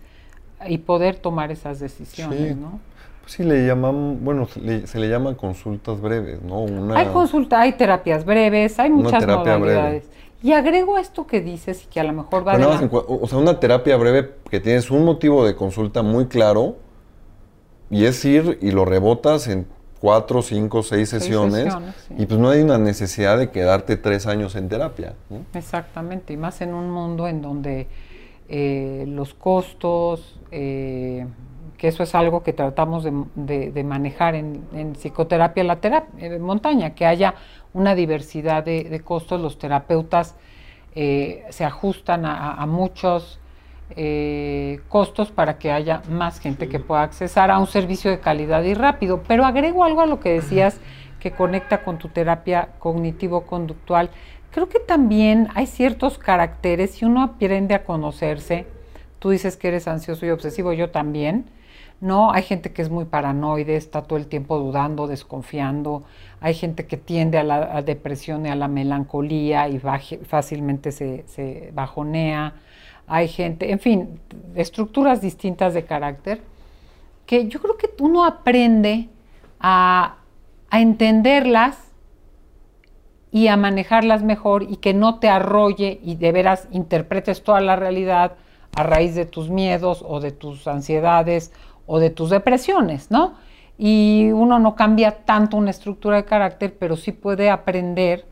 y 0.67 0.77
poder 0.79 1.15
tomar 1.15 1.51
esas 1.51 1.79
decisiones, 1.79 2.49
Sí. 2.49 2.55
¿no? 2.55 2.79
Pues 3.21 3.33
sí, 3.33 3.43
le 3.43 3.65
llaman, 3.65 4.23
bueno, 4.23 4.47
se 4.47 4.59
le, 4.59 4.87
se 4.87 4.99
le 4.99 5.07
llaman 5.09 5.35
consultas 5.35 6.01
breves, 6.01 6.41
¿no? 6.41 6.59
Una, 6.61 6.97
Hay 6.97 7.07
consulta, 7.07 7.61
hay 7.61 7.73
terapias 7.73 8.25
breves, 8.25 8.79
hay 8.79 8.89
muchas 8.89 9.25
breve. 9.25 9.37
modalidades. 9.39 10.05
Y 10.43 10.53
agrego 10.53 10.97
esto 10.97 11.27
que 11.27 11.39
dices 11.39 11.83
y 11.83 11.87
que 11.87 11.99
a 11.99 12.03
lo 12.03 12.13
mejor 12.13 12.47
va 12.47 12.53
Pero 12.53 12.71
de 12.75 12.87
la- 12.87 12.89
o 13.07 13.27
sea, 13.27 13.37
una 13.37 13.59
terapia 13.59 13.95
breve 13.95 14.31
que 14.49 14.59
tienes 14.59 14.89
un 14.89 15.05
motivo 15.05 15.45
de 15.45 15.55
consulta 15.55 16.01
muy 16.01 16.25
claro 16.25 16.77
y 17.91 18.05
es 18.05 18.25
ir 18.25 18.57
y 18.61 18.71
lo 18.71 18.85
rebotas 18.85 19.47
en 19.47 19.67
cuatro, 19.99 20.41
cinco, 20.41 20.81
seis 20.81 21.09
Seis 21.09 21.21
sesiones, 21.23 21.65
sesiones, 21.65 21.95
sí. 22.07 22.15
y 22.17 22.25
pues 22.25 22.39
no 22.39 22.49
hay 22.49 22.61
una 22.61 22.79
necesidad 22.79 23.37
de 23.37 23.51
quedarte 23.51 23.97
tres 23.97 24.25
años 24.25 24.55
en 24.55 24.67
terapia. 24.67 25.13
¿no? 25.29 25.45
Exactamente, 25.53 26.33
y 26.33 26.37
más 26.37 26.59
en 26.61 26.73
un 26.73 26.89
mundo 26.89 27.27
en 27.27 27.43
donde 27.43 27.87
eh, 28.49 29.05
los 29.07 29.35
costos, 29.35 30.39
eh, 30.51 31.27
que 31.81 31.87
eso 31.87 32.03
es 32.03 32.13
algo 32.13 32.43
que 32.43 32.53
tratamos 32.53 33.03
de, 33.03 33.11
de- 33.33 33.71
de 33.71 33.83
manejar 33.83 34.35
en, 34.35 34.61
en 34.71 34.93
psicoterapia, 34.93 35.63
la 35.63 35.77
terapia 35.77 36.37
montaña, 36.37 36.91
que 36.93 37.07
haya 37.07 37.33
una 37.73 37.95
diversidad 37.95 38.63
de, 38.63 38.83
de 38.83 38.99
costos, 38.99 39.41
los 39.41 39.57
terapeutas 39.57 40.35
eh, 40.93 41.43
se 41.49 41.65
ajustan 41.65 42.27
a, 42.27 42.53
a 42.53 42.65
muchos 42.67 43.39
eh, 43.95 44.79
costos 44.89 45.31
para 45.31 45.57
que 45.57 45.71
haya 45.71 46.03
más 46.07 46.39
gente 46.39 46.69
que 46.69 46.77
pueda 46.79 47.01
accesar 47.01 47.49
a 47.49 47.57
un 47.57 47.65
servicio 47.65 48.11
de 48.11 48.19
calidad 48.19 48.61
y 48.63 48.75
rápido. 48.75 49.23
Pero 49.27 49.43
agrego 49.43 49.83
algo 49.83 50.01
a 50.01 50.05
lo 50.05 50.19
que 50.19 50.29
decías 50.33 50.79
que 51.19 51.31
conecta 51.31 51.83
con 51.83 51.97
tu 51.97 52.09
terapia 52.09 52.69
cognitivo-conductual. 52.77 54.11
Creo 54.51 54.69
que 54.69 54.79
también 54.79 55.47
hay 55.55 55.65
ciertos 55.65 56.19
caracteres, 56.19 56.91
si 56.91 57.05
uno 57.05 57.23
aprende 57.23 57.73
a 57.73 57.83
conocerse, 57.85 58.67
tú 59.17 59.31
dices 59.31 59.57
que 59.57 59.69
eres 59.69 59.87
ansioso 59.87 60.27
y 60.27 60.29
obsesivo, 60.29 60.73
yo 60.73 60.91
también, 60.91 61.45
¿no? 62.01 62.31
Hay 62.31 62.43
gente 62.43 62.73
que 62.73 62.81
es 62.81 62.89
muy 62.89 63.05
paranoide, 63.05 63.75
está 63.75 64.01
todo 64.01 64.17
el 64.17 64.27
tiempo 64.27 64.57
dudando, 64.57 65.07
desconfiando, 65.07 66.03
hay 66.41 66.55
gente 66.55 66.87
que 66.87 66.97
tiende 66.97 67.37
a 67.37 67.43
la 67.43 67.81
depresión 67.83 68.45
y 68.45 68.49
a 68.49 68.55
la 68.55 68.67
melancolía 68.67 69.69
y 69.69 69.79
fácilmente 69.79 70.91
se, 70.91 71.23
se 71.27 71.71
bajonea, 71.73 72.55
hay 73.07 73.27
gente, 73.27 73.71
en 73.71 73.79
fin, 73.79 74.19
estructuras 74.55 75.21
distintas 75.21 75.73
de 75.73 75.85
carácter, 75.85 76.41
que 77.25 77.47
yo 77.47 77.61
creo 77.61 77.77
que 77.77 77.89
uno 77.99 78.25
aprende 78.25 79.09
a, 79.59 80.17
a 80.71 80.81
entenderlas 80.81 81.77
y 83.31 83.47
a 83.47 83.57
manejarlas 83.57 84.23
mejor 84.23 84.63
y 84.63 84.77
que 84.77 84.93
no 84.93 85.19
te 85.19 85.29
arrolle 85.29 85.99
y 86.03 86.15
de 86.15 86.31
veras 86.31 86.67
interpretes 86.71 87.43
toda 87.43 87.61
la 87.61 87.75
realidad 87.75 88.33
a 88.75 88.83
raíz 88.83 89.15
de 89.15 89.25
tus 89.25 89.49
miedos 89.49 90.03
o 90.07 90.19
de 90.19 90.31
tus 90.31 90.67
ansiedades 90.67 91.51
o 91.93 91.99
de 91.99 92.09
tus 92.09 92.29
depresiones, 92.29 93.11
¿no? 93.11 93.33
Y 93.77 94.31
uno 94.31 94.59
no 94.59 94.75
cambia 94.75 95.25
tanto 95.25 95.57
una 95.57 95.71
estructura 95.71 96.15
de 96.15 96.23
carácter, 96.23 96.77
pero 96.79 96.95
sí 96.95 97.11
puede 97.11 97.49
aprender 97.49 98.25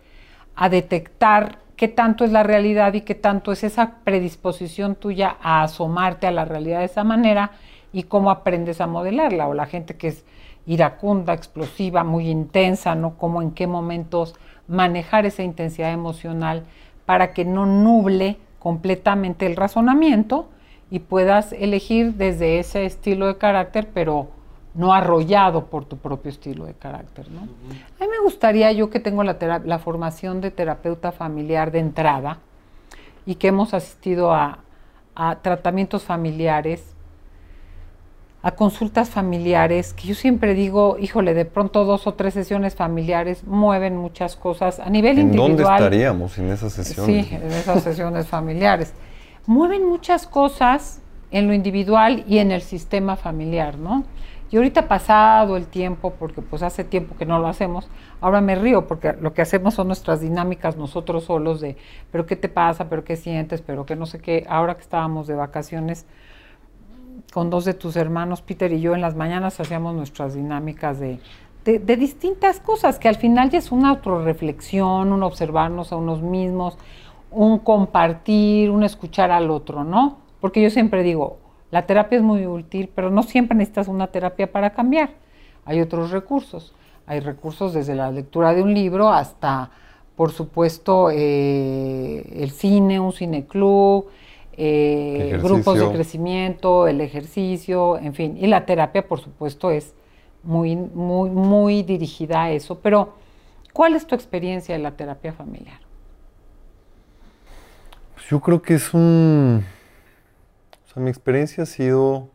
a 0.56 0.70
detectar 0.70 1.60
qué 1.76 1.90
tanto 1.90 2.24
es 2.24 2.32
la 2.32 2.44
realidad 2.44 2.94
y 2.94 3.02
qué 3.02 3.16
tanto 3.16 3.52
es 3.52 3.66
esa 3.66 3.96
predisposición 4.06 4.96
tuya 4.96 5.36
a 5.42 5.64
asomarte 5.64 6.26
a 6.26 6.32
la 6.32 6.46
realidad 6.46 6.80
de 6.80 6.86
esa 6.86 7.04
manera 7.04 7.52
y 7.92 8.04
cómo 8.04 8.32
aprendes 8.32 8.80
a 8.80 8.88
modelarla. 8.88 9.50
O 9.50 9.54
la 9.54 9.66
gente 9.66 9.98
que 9.98 10.08
es 10.08 10.24
iracunda, 10.66 11.34
explosiva, 11.34 12.06
muy 12.06 12.30
intensa, 12.30 12.96
¿no? 12.96 13.18
Cómo 13.18 13.42
en 13.42 13.52
qué 13.52 13.68
momentos 13.68 14.36
manejar 14.70 15.26
esa 15.26 15.44
intensidad 15.44 15.92
emocional 15.92 16.64
para 17.06 17.34
que 17.34 17.44
no 17.44 17.66
nuble 17.66 18.38
completamente 18.58 19.46
el 19.48 19.58
razonamiento 19.58 20.48
y 20.92 21.00
puedas 21.00 21.54
elegir 21.54 22.16
desde 22.16 22.60
ese 22.60 22.86
estilo 22.86 23.28
de 23.28 23.38
carácter, 23.38 23.90
pero 23.94 24.28
no 24.74 24.94
arrollado 24.94 25.66
por 25.66 25.86
tu 25.86 25.98
propio 25.98 26.30
estilo 26.32 26.66
de 26.66 26.74
carácter. 26.74 27.30
¿no? 27.30 27.42
A 27.42 27.44
mí 27.44 28.10
me 28.10 28.20
gustaría, 28.24 28.72
yo 28.72 28.90
que 28.90 29.00
tengo 29.00 29.24
la, 29.24 29.38
la 29.64 29.80
formación 29.80 30.42
de 30.42 30.52
terapeuta 30.52 31.12
familiar 31.12 31.72
de 31.72 31.80
entrada 31.80 32.40
y 33.26 33.36
que 33.36 33.50
hemos 33.50 33.74
asistido 33.74 34.34
a, 34.34 34.60
a 35.16 35.36
tratamientos 35.42 36.04
familiares, 36.04 36.96
a 38.42 38.52
consultas 38.52 39.10
familiares, 39.10 39.94
que 39.94 40.08
yo 40.08 40.16
siempre 40.16 40.54
digo, 40.54 40.98
híjole, 40.98 41.34
de 41.34 41.44
pronto 41.44 41.84
dos 41.84 42.08
o 42.08 42.14
tres 42.14 42.34
sesiones 42.34 42.74
familiares 42.74 43.44
mueven 43.44 43.98
muchas 43.98 44.38
cosas 44.38 44.80
a 44.80 44.90
nivel 44.90 45.20
¿En 45.20 45.26
individual. 45.34 45.50
dónde 45.58 45.64
estaríamos 45.64 46.38
en 46.38 46.52
esas 46.52 46.72
sesiones? 46.72 47.28
Sí, 47.28 47.36
en 47.36 47.52
esas 47.52 47.84
sesiones 47.84 48.28
familiares. 48.28 48.94
Mueven 49.50 49.84
muchas 49.84 50.28
cosas 50.28 51.02
en 51.32 51.48
lo 51.48 51.56
individual 51.56 52.24
y 52.28 52.38
en 52.38 52.52
el 52.52 52.62
sistema 52.62 53.16
familiar, 53.16 53.80
¿no? 53.80 54.04
Y 54.52 54.58
ahorita 54.58 54.88
pasado 54.88 55.58
el 55.58 55.66
tiempo, 55.66 56.14
porque 56.20 56.44
pues 56.44 56.62
hace 56.62 56.84
tiempo 56.84 57.16
que 57.18 57.26
no 57.26 57.40
lo 57.40 57.48
hacemos, 57.48 57.90
ahora 58.22 58.42
me 58.42 58.54
río 58.54 58.86
porque 58.86 59.14
lo 59.14 59.34
que 59.34 59.42
hacemos 59.42 59.74
son 59.74 59.88
nuestras 59.88 60.22
dinámicas 60.22 60.78
nosotros 60.78 61.24
solos 61.24 61.62
de, 61.62 61.78
pero 62.12 62.28
qué 62.28 62.36
te 62.36 62.48
pasa, 62.48 62.90
pero 62.90 63.04
qué 63.04 63.16
sientes, 63.16 63.64
pero 63.64 63.88
qué 63.88 63.96
no 63.96 64.06
sé 64.06 64.20
qué. 64.20 64.46
Ahora 64.48 64.76
que 64.76 64.82
estábamos 64.82 65.26
de 65.26 65.34
vacaciones 65.34 66.06
con 67.34 67.50
dos 67.50 67.66
de 67.66 67.74
tus 67.74 67.96
hermanos, 67.96 68.44
Peter 68.44 68.72
y 68.72 68.82
yo, 68.82 68.94
en 68.94 69.02
las 69.02 69.16
mañanas 69.16 69.60
hacíamos 69.60 69.96
nuestras 69.96 70.36
dinámicas 70.36 71.00
de, 71.00 71.20
de, 71.66 71.98
distintas 71.98 72.60
cosas, 72.60 73.00
que 73.00 73.10
al 73.10 73.16
final 73.16 73.50
ya 73.50 73.58
es 73.58 73.72
una 73.72 73.90
autorreflexión, 73.90 75.12
un 75.12 75.24
observarnos 75.24 75.92
a 75.92 75.96
unos 75.96 76.22
mismos, 76.22 76.78
un 77.32 77.60
compartir, 77.60 78.70
un 78.72 78.84
escuchar 78.84 79.32
al 79.32 79.52
otro, 79.52 79.84
¿no? 79.84 80.18
Porque 80.40 80.62
yo 80.62 80.70
siempre 80.70 81.04
digo, 81.04 81.38
La 81.72 81.86
terapia 81.86 82.18
es 82.18 82.24
muy 82.24 82.48
útil, 82.48 82.90
pero 82.94 83.12
no 83.12 83.22
siempre 83.22 83.56
necesitas 83.56 83.88
una 83.88 84.08
terapia 84.08 84.52
para 84.52 84.72
cambiar. 84.72 85.12
Hay 85.66 85.82
otros 85.82 86.10
recursos. 86.12 86.74
Hay 87.06 87.20
recursos 87.20 87.74
desde 87.74 87.96
la 87.96 88.12
lectura 88.12 88.54
de 88.54 88.64
un 88.64 88.74
libro 88.74 89.10
hasta, 89.10 89.70
por 90.16 90.32
supuesto, 90.32 91.10
eh, 91.12 92.24
el 92.42 92.52
cine, 92.52 93.00
un 93.00 93.14
cineclub, 93.14 94.08
eh, 94.58 95.40
grupos 95.42 95.80
de 95.80 95.92
crecimiento, 95.92 96.88
el 96.88 97.02
ejercicio, 97.02 97.98
en 97.98 98.14
fin. 98.14 98.38
Y 98.38 98.48
la 98.48 98.66
terapia, 98.66 99.08
por 99.08 99.20
supuesto, 99.20 99.70
es 99.72 99.94
muy, 100.44 100.76
muy, 100.76 101.30
muy 101.30 101.84
dirigida 101.84 102.44
a 102.44 102.52
eso. 102.52 102.80
Pero, 102.80 103.14
¿cuál 103.74 103.96
es 103.96 104.08
tu 104.08 104.16
experiencia 104.16 104.76
de 104.76 104.82
la 104.82 104.92
terapia 104.92 105.34
familiar? 105.34 105.89
Yo 108.30 108.42
creo 108.42 108.62
que 108.62 108.76
es 108.76 108.94
un... 108.94 109.66
O 110.86 110.94
sea, 110.94 111.02
mi 111.02 111.10
experiencia 111.10 111.64
ha 111.64 111.66
sido 111.66 112.30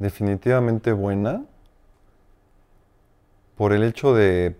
definitivamente 0.00 0.90
buena 0.90 1.44
por 3.56 3.72
el 3.72 3.84
hecho 3.84 4.14
de 4.14 4.56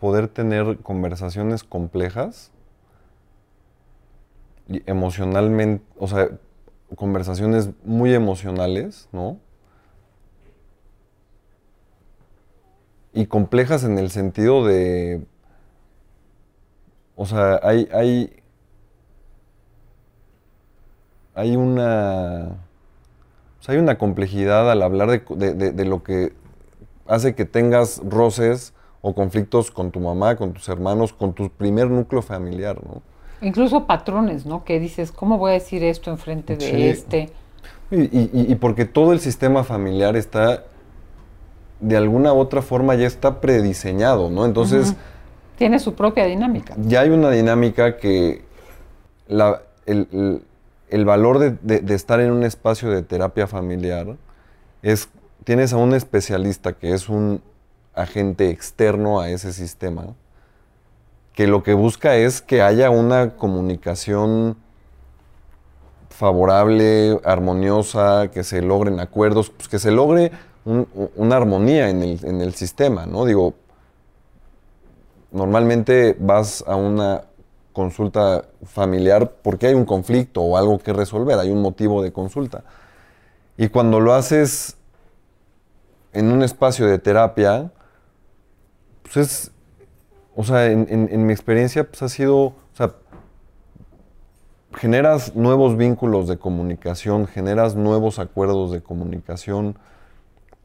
poder 0.00 0.28
tener 0.28 0.78
conversaciones 0.78 1.62
complejas 1.62 2.52
emocionalmente, 4.86 5.84
o 5.98 6.08
sea, 6.08 6.30
conversaciones 6.96 7.68
muy 7.84 8.14
emocionales, 8.14 9.10
¿no? 9.12 9.38
Y 13.12 13.26
complejas 13.26 13.84
en 13.84 13.98
el 13.98 14.10
sentido 14.10 14.64
de, 14.64 15.26
o 17.14 17.26
sea, 17.26 17.60
hay, 17.62 18.41
hay 21.34 21.56
una, 21.56 22.48
o 23.60 23.62
sea, 23.62 23.74
hay 23.74 23.80
una 23.80 23.98
complejidad 23.98 24.70
al 24.70 24.82
hablar 24.82 25.10
de, 25.10 25.54
de, 25.54 25.72
de 25.72 25.84
lo 25.84 26.02
que 26.02 26.32
hace 27.06 27.34
que 27.34 27.44
tengas 27.44 28.00
roces 28.04 28.74
o 29.00 29.14
conflictos 29.14 29.70
con 29.70 29.90
tu 29.90 30.00
mamá, 30.00 30.36
con 30.36 30.52
tus 30.52 30.68
hermanos, 30.68 31.12
con 31.12 31.32
tu 31.34 31.50
primer 31.50 31.90
núcleo 31.90 32.22
familiar, 32.22 32.80
¿no? 32.84 33.02
Incluso 33.40 33.86
patrones, 33.86 34.46
¿no? 34.46 34.64
Que 34.64 34.78
dices, 34.78 35.10
¿cómo 35.10 35.36
voy 35.36 35.50
a 35.50 35.54
decir 35.54 35.82
esto 35.82 36.10
enfrente 36.10 36.56
de 36.56 36.90
este? 36.90 37.30
Y, 37.90 38.54
porque 38.54 38.84
todo 38.84 39.12
el 39.12 39.20
sistema 39.20 39.64
familiar 39.64 40.16
está, 40.16 40.64
de 41.80 41.96
alguna 41.96 42.32
u 42.32 42.38
otra 42.38 42.62
forma, 42.62 42.94
ya 42.94 43.06
está 43.06 43.40
prediseñado, 43.40 44.30
¿no? 44.30 44.46
Entonces... 44.46 44.94
Tiene 45.58 45.80
su 45.80 45.94
propia 45.94 46.24
dinámica. 46.26 46.74
Ya 46.78 47.00
hay 47.00 47.10
una 47.10 47.30
dinámica 47.30 47.96
que 47.96 48.44
la, 49.26 49.62
el, 49.86 50.42
valor 51.04 51.38
de, 51.38 51.80
de 51.80 51.94
estar 51.94 52.20
en 52.20 52.30
un 52.30 52.42
espacio 52.44 52.90
de 52.90 53.02
terapia 53.02 53.46
familiar 53.46 54.16
es 54.82 55.08
tienes 55.44 55.72
a 55.72 55.76
un 55.76 55.94
especialista 55.94 56.72
que 56.72 56.92
es 56.92 57.08
un 57.08 57.42
agente 57.94 58.50
externo 58.50 59.20
a 59.20 59.28
ese 59.28 59.52
sistema, 59.52 60.14
que 61.34 61.46
lo 61.46 61.62
que 61.62 61.74
busca 61.74 62.16
es 62.16 62.42
que 62.42 62.62
haya 62.62 62.90
una 62.90 63.36
comunicación 63.36 64.56
favorable, 66.08 67.18
armoniosa, 67.24 68.30
que 68.30 68.44
se 68.44 68.62
logren 68.62 69.00
acuerdos, 69.00 69.50
pues 69.50 69.68
que 69.68 69.78
se 69.78 69.90
logre 69.90 70.30
una 70.64 71.36
armonía 71.36 71.88
en 71.88 72.02
el, 72.02 72.24
en 72.24 72.40
el 72.40 72.54
sistema, 72.54 73.06
¿no? 73.06 73.24
Digo, 73.24 73.54
normalmente 75.32 76.16
vas 76.20 76.62
a 76.66 76.76
una 76.76 77.24
consulta 77.72 78.44
familiar 78.64 79.32
porque 79.42 79.66
hay 79.66 79.74
un 79.74 79.84
conflicto 79.84 80.42
o 80.42 80.56
algo 80.56 80.78
que 80.78 80.92
resolver, 80.92 81.38
hay 81.38 81.50
un 81.50 81.62
motivo 81.62 82.02
de 82.02 82.12
consulta. 82.12 82.64
Y 83.56 83.68
cuando 83.68 84.00
lo 84.00 84.14
haces 84.14 84.76
en 86.12 86.30
un 86.30 86.42
espacio 86.42 86.86
de 86.86 86.98
terapia, 86.98 87.72
pues 89.02 89.16
es, 89.16 89.52
o 90.34 90.44
sea, 90.44 90.70
en, 90.70 91.26
mi 91.26 91.32
experiencia, 91.32 91.84
pues 91.84 92.02
ha 92.02 92.08
sido, 92.08 92.38
o 92.38 92.54
sea, 92.74 92.94
generas 94.74 95.34
nuevos 95.34 95.76
vínculos 95.76 96.28
de 96.28 96.38
comunicación, 96.38 97.26
generas 97.26 97.76
nuevos 97.76 98.18
acuerdos 98.18 98.72
de 98.72 98.82
comunicación, 98.82 99.78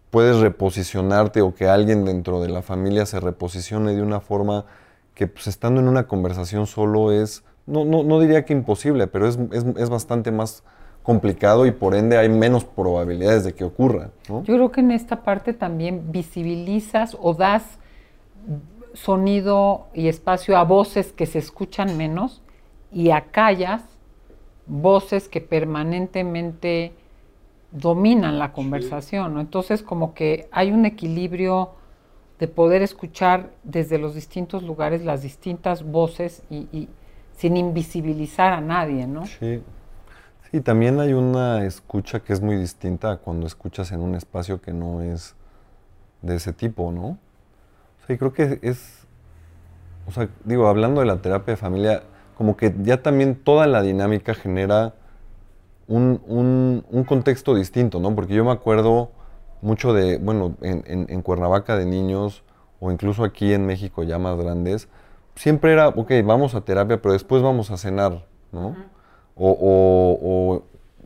puedes 0.10 0.38
reposicionarte 0.38 1.41
o 1.41 1.53
que 1.53 1.67
alguien 1.67 2.05
dentro 2.05 2.41
de 2.41 2.49
la 2.49 2.62
familia 2.62 3.05
se 3.05 3.19
reposicione 3.19 3.93
de 3.93 4.01
una 4.01 4.21
forma 4.21 4.65
que 5.17 5.25
pues, 5.25 5.47
estando 5.47 5.82
en 5.82 5.88
una 5.88 6.06
conversación 6.06 6.67
solo 6.67 7.12
es, 7.12 7.43
no, 7.65 7.86
no, 7.86 8.03
no 8.03 8.19
diría 8.19 8.45
que 8.45 8.53
imposible, 8.53 9.08
pero 9.08 9.27
es, 9.27 9.39
es, 9.51 9.65
es 9.75 9.89
bastante 9.89 10.32
más 10.32 10.63
complicado 11.01 11.65
y 11.65 11.71
por 11.71 11.95
ende 11.95 12.19
hay 12.19 12.30
menos 12.30 12.63
probabilidades 12.65 13.43
de 13.43 13.53
que 13.53 13.63
ocurra. 13.63 14.12
Yo 14.27 14.43
creo 14.43 14.71
que 14.71 14.82
en 14.82 14.91
esta 14.91 15.23
parte 15.23 15.53
también 15.53 16.12
visibilizas 16.12 17.17
o 17.19 17.34
das 17.34 17.63
sonido 18.93 19.88
y 19.95 20.08
espacio 20.08 20.56
a 20.56 20.63
voces 20.63 21.12
que 21.13 21.25
se 21.25 21.39
escuchan 21.39 21.97
menos 21.97 22.43
y 22.91 23.10
acallas 23.10 23.82
voces 24.67 25.27
que 25.30 25.41
permanentemente 25.41 26.93
dominan 27.71 28.38
la 28.38 28.51
conversación. 28.51 29.39
Entonces 29.39 29.82
como 29.82 30.13
que 30.13 30.47
hay 30.51 30.71
un 30.71 30.86
equilibrio 30.86 31.71
de 32.39 32.47
poder 32.47 32.82
escuchar 32.82 33.52
desde 33.63 33.97
los 33.97 34.13
distintos 34.13 34.63
lugares 34.63 35.04
las 35.04 35.21
distintas 35.21 35.84
voces 35.84 36.43
y, 36.50 36.67
y 36.71 36.89
sin 37.36 37.58
invisibilizar 37.58 38.54
a 38.54 38.62
nadie, 38.62 39.08
¿no? 39.08 39.26
Sí. 39.26 39.62
Sí, 40.52 40.62
también 40.62 41.00
hay 41.02 41.12
una 41.12 41.65
escucha 41.65 42.21
que 42.21 42.32
es 42.32 42.41
muy 42.41 42.56
distinta 42.56 43.17
cuando 43.17 43.45
escuchas 43.45 43.91
en 43.91 44.00
un 44.00 44.15
espacio 44.15 44.62
que 44.62 44.71
no 44.71 45.02
es 45.02 45.36
de 46.21 46.36
ese 46.38 46.54
tipo, 46.54 46.91
¿no? 46.91 47.06
O 47.08 48.08
sea, 48.08 48.17
creo 48.17 48.32
que 48.32 48.60
es, 48.62 49.06
o 50.08 50.12
sea, 50.12 50.30
digo, 50.45 50.67
hablando 50.67 51.02
de 51.02 51.08
la 51.08 51.21
terapia 51.21 51.54
de 51.54 51.58
familia, 51.58 52.04
como 52.38 52.56
que 52.56 52.73
ya 52.82 53.02
también 53.02 53.36
toda 53.36 53.67
la 53.67 53.82
dinámica 53.82 54.34
genera 54.34 54.93
un, 55.88 56.21
un, 56.89 57.04
contexto 57.04 57.54
distinto, 57.54 58.00
¿no? 58.00 58.15
Porque 58.15 58.34
yo 58.34 58.45
me 58.45 58.52
acuerdo 58.52 59.12
mucho 59.61 59.93
de, 59.93 60.17
bueno, 60.17 60.55
en, 60.61 60.83
en, 61.09 61.21
Cuernavaca 61.21 61.77
de 61.77 61.85
niños, 61.85 62.43
o 62.79 62.91
incluso 62.91 63.23
aquí 63.23 63.53
en 63.53 63.65
México 63.65 64.03
ya 64.03 64.19
más 64.19 64.37
grandes, 64.37 64.87
siempre 65.35 65.73
era, 65.73 65.89
ok, 65.89 66.11
vamos 66.23 66.55
a 66.55 66.61
terapia, 66.61 67.01
pero 67.01 67.13
después 67.13 67.41
vamos 67.41 67.71
a 67.71 67.77
cenar, 67.77 68.25
¿no? 68.51 68.75
O, 69.35 70.63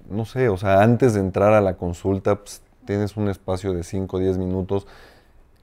no 0.10 0.26
sé, 0.26 0.50
o 0.50 0.58
sea, 0.58 0.82
antes 0.82 1.14
de 1.14 1.20
entrar 1.20 1.54
a 1.54 1.62
la 1.62 1.76
consulta, 1.76 2.36
pues, 2.36 2.62
tienes 2.86 3.18
un 3.18 3.30
espacio 3.30 3.74
de 3.74 3.84
5 3.84 4.18
o 4.18 4.20
10 4.20 4.38
minutos 4.38 4.88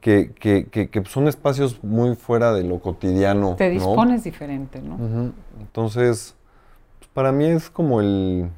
que, 0.00 1.02
son 1.06 1.28
espacios 1.28 1.82
muy 1.82 2.14
fuera 2.14 2.52
de 2.52 2.62
lo 2.62 2.78
cotidiano. 2.78 3.56
Te 3.56 3.70
dispones 3.70 4.24
diferente, 4.24 4.80
¿no? 4.80 5.32
Entonces, 5.60 6.34
pues, 6.98 7.10
para 7.12 7.32
mí 7.32 7.46
es 7.46 7.68
como 7.70 8.00
el... 8.00 8.48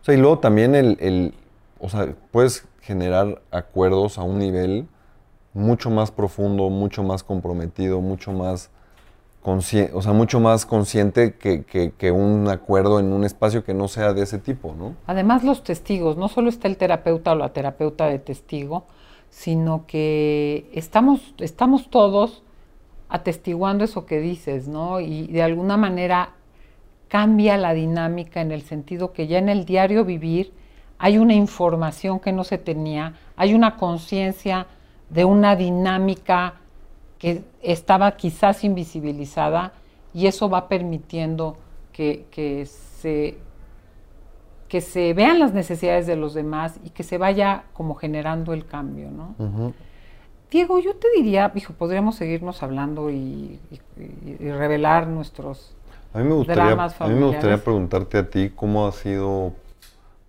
O 0.00 0.04
sea, 0.04 0.14
y 0.14 0.18
luego 0.18 0.38
también 0.38 0.74
el, 0.74 0.98
el, 1.00 1.34
o 1.80 1.88
sea, 1.88 2.14
puedes 2.30 2.66
generar 2.84 3.42
acuerdos 3.50 4.18
a 4.18 4.22
un 4.22 4.38
nivel 4.38 4.86
mucho 5.54 5.90
más 5.90 6.10
profundo, 6.10 6.68
mucho 6.68 7.02
más 7.02 7.22
comprometido, 7.22 8.00
mucho 8.00 8.32
más 8.32 8.70
o 9.46 10.00
sea, 10.00 10.14
mucho 10.14 10.40
más 10.40 10.64
consciente 10.64 11.34
que, 11.34 12.10
un 12.10 12.48
acuerdo 12.48 12.98
en 12.98 13.12
un 13.12 13.24
espacio 13.24 13.62
que 13.62 13.74
no 13.74 13.88
sea 13.88 14.14
de 14.14 14.22
ese 14.22 14.38
tipo, 14.38 14.74
¿no? 14.78 14.94
Además, 15.06 15.44
los 15.44 15.62
testigos, 15.62 16.16
no 16.16 16.28
solo 16.28 16.48
está 16.48 16.66
el 16.66 16.78
terapeuta 16.78 17.32
o 17.32 17.34
la 17.34 17.52
terapeuta 17.52 18.06
de 18.06 18.18
testigo, 18.18 18.84
sino 19.28 19.84
que 19.86 20.70
estamos, 20.72 21.34
estamos 21.38 21.90
todos 21.90 22.42
atestiguando 23.10 23.84
eso 23.84 24.06
que 24.06 24.18
dices, 24.18 24.66
¿no? 24.66 25.00
Y 25.00 25.26
de 25.26 25.42
alguna 25.42 25.76
manera 25.76 26.30
cambia 27.08 27.58
la 27.58 27.74
dinámica 27.74 28.40
en 28.40 28.50
el 28.50 28.62
sentido 28.62 29.12
que 29.12 29.26
ya 29.26 29.36
en 29.36 29.50
el 29.50 29.66
diario 29.66 30.06
vivir 30.06 30.54
hay 30.98 31.18
una 31.18 31.34
información 31.34 32.20
que 32.20 32.32
no 32.32 32.44
se 32.44 32.58
tenía, 32.58 33.14
hay 33.36 33.54
una 33.54 33.76
conciencia 33.76 34.66
de 35.10 35.24
una 35.24 35.56
dinámica 35.56 36.54
que 37.18 37.42
estaba 37.62 38.16
quizás 38.16 38.64
invisibilizada 38.64 39.72
y 40.12 40.26
eso 40.26 40.48
va 40.48 40.68
permitiendo 40.68 41.56
que, 41.92 42.66
se, 42.66 43.38
que 44.68 44.80
se 44.80 45.14
vean 45.14 45.38
las 45.38 45.52
necesidades 45.52 46.06
de 46.06 46.16
los 46.16 46.34
demás 46.34 46.78
y 46.84 46.90
que 46.90 47.02
se 47.02 47.18
vaya 47.18 47.64
como 47.72 47.94
generando 47.94 48.52
el 48.52 48.66
cambio, 48.66 49.10
¿no? 49.10 49.72
Diego, 50.50 50.78
yo 50.78 50.94
te 50.94 51.08
diría, 51.16 51.50
hijo, 51.54 51.72
podríamos 51.72 52.16
seguirnos 52.16 52.62
hablando 52.62 53.10
y, 53.10 53.58
revelar 54.38 55.06
nuestros 55.08 55.74
a 56.12 56.18
mí 56.18 56.28
me 56.28 56.34
gustaría, 56.34 56.72
A 56.72 57.08
mí 57.08 57.14
me 57.14 57.26
gustaría 57.26 57.58
preguntarte 57.58 58.18
a 58.18 58.30
ti 58.30 58.52
cómo 58.54 58.86
ha 58.86 58.92
sido, 58.92 59.52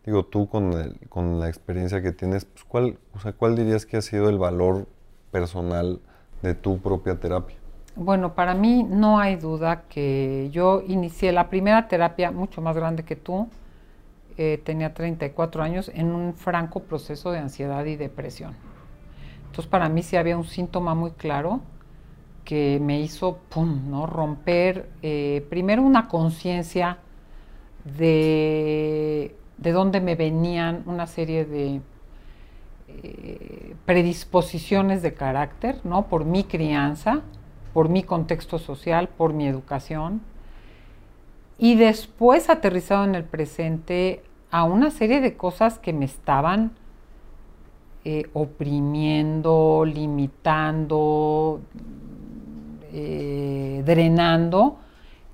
digo, 0.06 0.26
tú 0.26 0.48
con, 0.50 0.98
con 1.10 1.40
la 1.40 1.48
experiencia 1.50 2.02
que 2.02 2.12
tienes, 2.12 2.46
pues, 2.46 2.64
¿cuál, 2.66 3.00
o 3.14 3.20
sea, 3.20 3.34
¿cuál 3.34 3.56
dirías 3.56 3.86
que 3.86 3.98
ha 3.98 4.02
sido 4.02 4.30
el 4.30 4.38
valor 4.38 4.88
personal 5.32 6.02
de 6.42 6.56
tu 6.56 6.82
propia 6.82 7.20
terapia? 7.20 7.58
Bueno, 7.96 8.36
para 8.36 8.54
mí 8.56 8.84
no 8.84 9.20
hay 9.20 9.38
duda 9.38 9.84
que 9.88 10.50
yo 10.52 10.82
inicié 10.86 11.32
la 11.32 11.50
primera 11.50 11.88
terapia 11.88 12.32
mucho 12.32 12.62
más 12.62 12.76
grande 12.76 13.04
que 13.06 13.16
tú. 13.16 13.50
eh, 14.38 14.62
tenía 14.66 14.94
34 14.94 15.64
años, 15.64 15.92
en 15.94 16.08
un 16.16 16.36
franco 16.36 16.84
proceso 16.86 17.32
de 17.32 17.40
ansiedad 17.40 17.86
y 17.86 17.96
depresión. 17.98 18.58
Entonces 19.48 19.70
para 19.70 19.90
mí 19.90 20.04
sí 20.04 20.18
había 20.18 20.38
un 20.38 20.46
síntoma 20.46 20.96
muy 20.96 21.12
claro 21.14 21.62
que 22.46 22.80
me 22.82 23.02
hizo, 23.02 23.40
pum, 23.50 23.90
¿no? 23.92 24.08
Romper 24.08 24.92
eh, 25.04 25.46
primero 25.50 25.82
una 25.84 26.08
conciencia 26.10 27.00
de, 27.84 29.36
de 29.58 29.72
dónde 29.72 30.02
me 30.02 30.16
venían 30.16 30.84
una 30.86 31.08
serie 31.08 31.46
de 31.46 31.82
eh, 32.88 33.76
predisposiciones 33.86 35.02
de 35.02 35.14
carácter, 35.14 35.80
¿no? 35.84 36.08
Por 36.08 36.26
mi 36.26 36.44
crianza, 36.44 37.22
por 37.74 37.90
mi 37.90 38.04
contexto 38.04 38.60
social, 38.60 39.10
por 39.10 39.34
mi 39.34 39.48
educación. 39.48 40.22
Y 41.58 41.76
después 41.76 42.50
aterrizado 42.50 43.06
en 43.06 43.16
el 43.16 43.24
presente 43.24 44.24
a 44.52 44.64
una 44.64 44.92
serie 44.92 45.22
de 45.22 45.36
cosas 45.36 45.80
que 45.80 45.94
me 45.94 46.06
estaban 46.06 46.72
eh, 48.04 48.30
oprimiendo, 48.34 49.84
limitando, 49.84 51.60
eh, 52.94 53.82
drenando, 53.86 54.78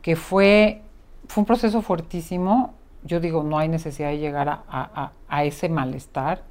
que 0.02 0.16
fue, 0.16 0.82
fue 1.28 1.42
un 1.42 1.46
proceso 1.46 1.82
fuertísimo. 1.82 2.74
Yo 3.04 3.20
digo, 3.20 3.44
no 3.44 3.58
hay 3.58 3.68
necesidad 3.68 4.10
de 4.10 4.20
llegar 4.20 4.64
a, 4.68 5.44
ese 5.44 5.70
malestar 5.70 6.44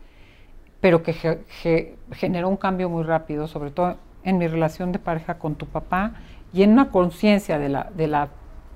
pero 0.80 1.02
que 1.02 1.14
generó 2.12 2.48
un 2.48 2.56
cambio 2.56 2.88
muy 2.88 3.02
rápido, 3.02 3.46
sobre 3.46 3.70
todo 3.70 3.96
en 4.24 4.38
mi 4.38 4.46
relación 4.46 4.92
de 4.92 4.98
pareja 4.98 5.38
con 5.38 5.54
tu 5.54 5.66
papá 5.66 6.14
y 6.54 6.62
en 6.62 6.72
una 6.72 6.90
conciencia 6.90 7.58
de 7.58 7.68
la, 7.68 7.90
de 7.94 8.06
la 8.06 8.28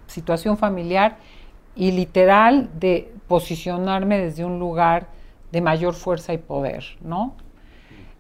situación 0.06 0.56
familiar 0.56 1.16
y 1.74 1.92
literal 1.92 2.70
de 2.78 3.12
posicionarme 3.26 4.18
desde 4.18 4.44
un 4.44 4.58
lugar 4.58 5.08
de 5.50 5.60
mayor 5.60 5.94
fuerza 5.94 6.32
y 6.32 6.38
poder, 6.38 6.84
¿no? 7.00 7.34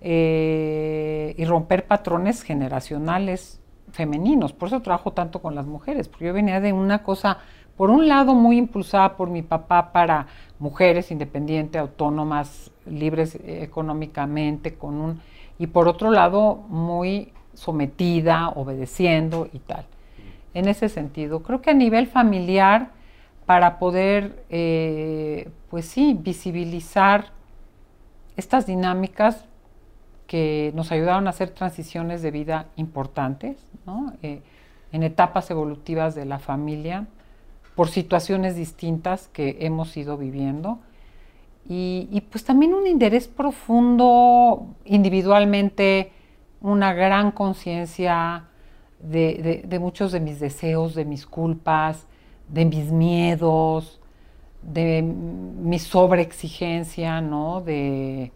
Eh, 0.00 1.34
y 1.38 1.44
romper 1.44 1.86
patrones 1.86 2.42
generacionales 2.42 3.60
femeninos. 3.92 4.52
Por 4.52 4.68
eso 4.68 4.82
trabajo 4.82 5.12
tanto 5.12 5.40
con 5.40 5.54
las 5.54 5.66
mujeres, 5.66 6.08
porque 6.08 6.26
yo 6.26 6.32
venía 6.32 6.60
de 6.60 6.72
una 6.72 7.02
cosa, 7.02 7.38
por 7.76 7.90
un 7.90 8.08
lado, 8.08 8.34
muy 8.34 8.58
impulsada 8.58 9.16
por 9.16 9.30
mi 9.30 9.42
papá 9.42 9.92
para 9.92 10.26
mujeres 10.58 11.10
independientes, 11.10 11.80
autónomas, 11.80 12.70
libres 12.86 13.38
económicamente, 13.44 14.74
con 14.74 14.94
un 14.94 15.20
y 15.58 15.66
por 15.68 15.88
otro 15.88 16.10
lado 16.10 16.56
muy 16.68 17.32
sometida, 17.54 18.48
obedeciendo 18.50 19.48
y 19.52 19.58
tal. 19.60 19.86
En 20.52 20.68
ese 20.68 20.88
sentido, 20.88 21.42
creo 21.42 21.60
que 21.60 21.70
a 21.70 21.74
nivel 21.74 22.06
familiar, 22.06 22.90
para 23.46 23.78
poder, 23.78 24.44
eh, 24.48 25.50
pues 25.70 25.86
sí, 25.86 26.16
visibilizar 26.18 27.26
estas 28.36 28.66
dinámicas 28.66 29.44
que 30.26 30.72
nos 30.74 30.90
ayudaron 30.90 31.26
a 31.26 31.30
hacer 31.30 31.50
transiciones 31.50 32.22
de 32.22 32.30
vida 32.30 32.66
importantes, 32.76 33.56
eh, 34.22 34.42
en 34.92 35.02
etapas 35.02 35.50
evolutivas 35.50 36.14
de 36.14 36.24
la 36.24 36.38
familia, 36.38 37.06
por 37.74 37.88
situaciones 37.88 38.56
distintas 38.56 39.28
que 39.28 39.58
hemos 39.60 39.96
ido 39.96 40.16
viviendo. 40.16 40.78
Y, 41.66 42.22
pues 42.30 42.44
también 42.44 42.74
un 42.74 42.86
interés 42.86 43.26
profundo 43.26 44.66
individualmente, 44.84 46.12
una 46.60 46.92
gran 46.92 47.30
conciencia 47.30 48.44
de, 49.00 49.78
muchos 49.80 50.12
de 50.12 50.20
mis 50.20 50.40
deseos, 50.40 50.94
de 50.94 51.06
mis 51.06 51.24
culpas, 51.24 52.06
de 52.48 52.66
mis 52.66 52.92
miedos, 52.92 53.98
de 54.62 55.02
mi 55.02 55.78
sobreexigencia, 55.78 57.22
¿no? 57.22 57.62
De, 57.62 58.30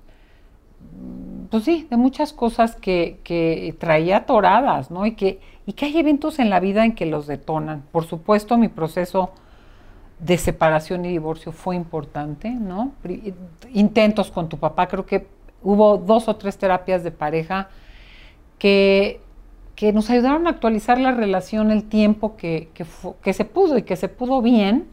pues 1.50 1.64
sí, 1.64 1.86
de 1.90 1.96
muchas 1.96 2.32
cosas 2.32 2.76
que, 2.76 3.20
que 3.24 3.74
traía 3.78 4.18
atoradas, 4.18 4.90
¿no? 4.90 5.06
Y 5.06 5.12
que, 5.12 5.40
y 5.66 5.72
que 5.72 5.86
hay 5.86 5.98
eventos 5.98 6.38
en 6.38 6.50
la 6.50 6.60
vida 6.60 6.84
en 6.84 6.94
que 6.94 7.06
los 7.06 7.26
detonan. 7.26 7.84
Por 7.90 8.04
supuesto, 8.04 8.58
mi 8.58 8.68
proceso 8.68 9.32
de 10.18 10.36
separación 10.36 11.04
y 11.04 11.08
divorcio 11.08 11.52
fue 11.52 11.76
importante, 11.76 12.50
¿no? 12.50 12.92
Intentos 13.72 14.30
con 14.30 14.48
tu 14.48 14.58
papá, 14.58 14.88
creo 14.88 15.06
que 15.06 15.26
hubo 15.62 15.96
dos 15.96 16.28
o 16.28 16.36
tres 16.36 16.58
terapias 16.58 17.04
de 17.04 17.10
pareja 17.10 17.68
que, 18.58 19.20
que 19.76 19.92
nos 19.92 20.10
ayudaron 20.10 20.46
a 20.46 20.50
actualizar 20.50 20.98
la 20.98 21.12
relación 21.12 21.70
el 21.70 21.84
tiempo 21.84 22.36
que, 22.36 22.70
que, 22.74 23.32
se 23.32 23.44
pudo 23.44 23.78
y 23.78 23.82
que 23.82 23.96
se 23.96 24.08
pudo 24.08 24.42
bien, 24.42 24.88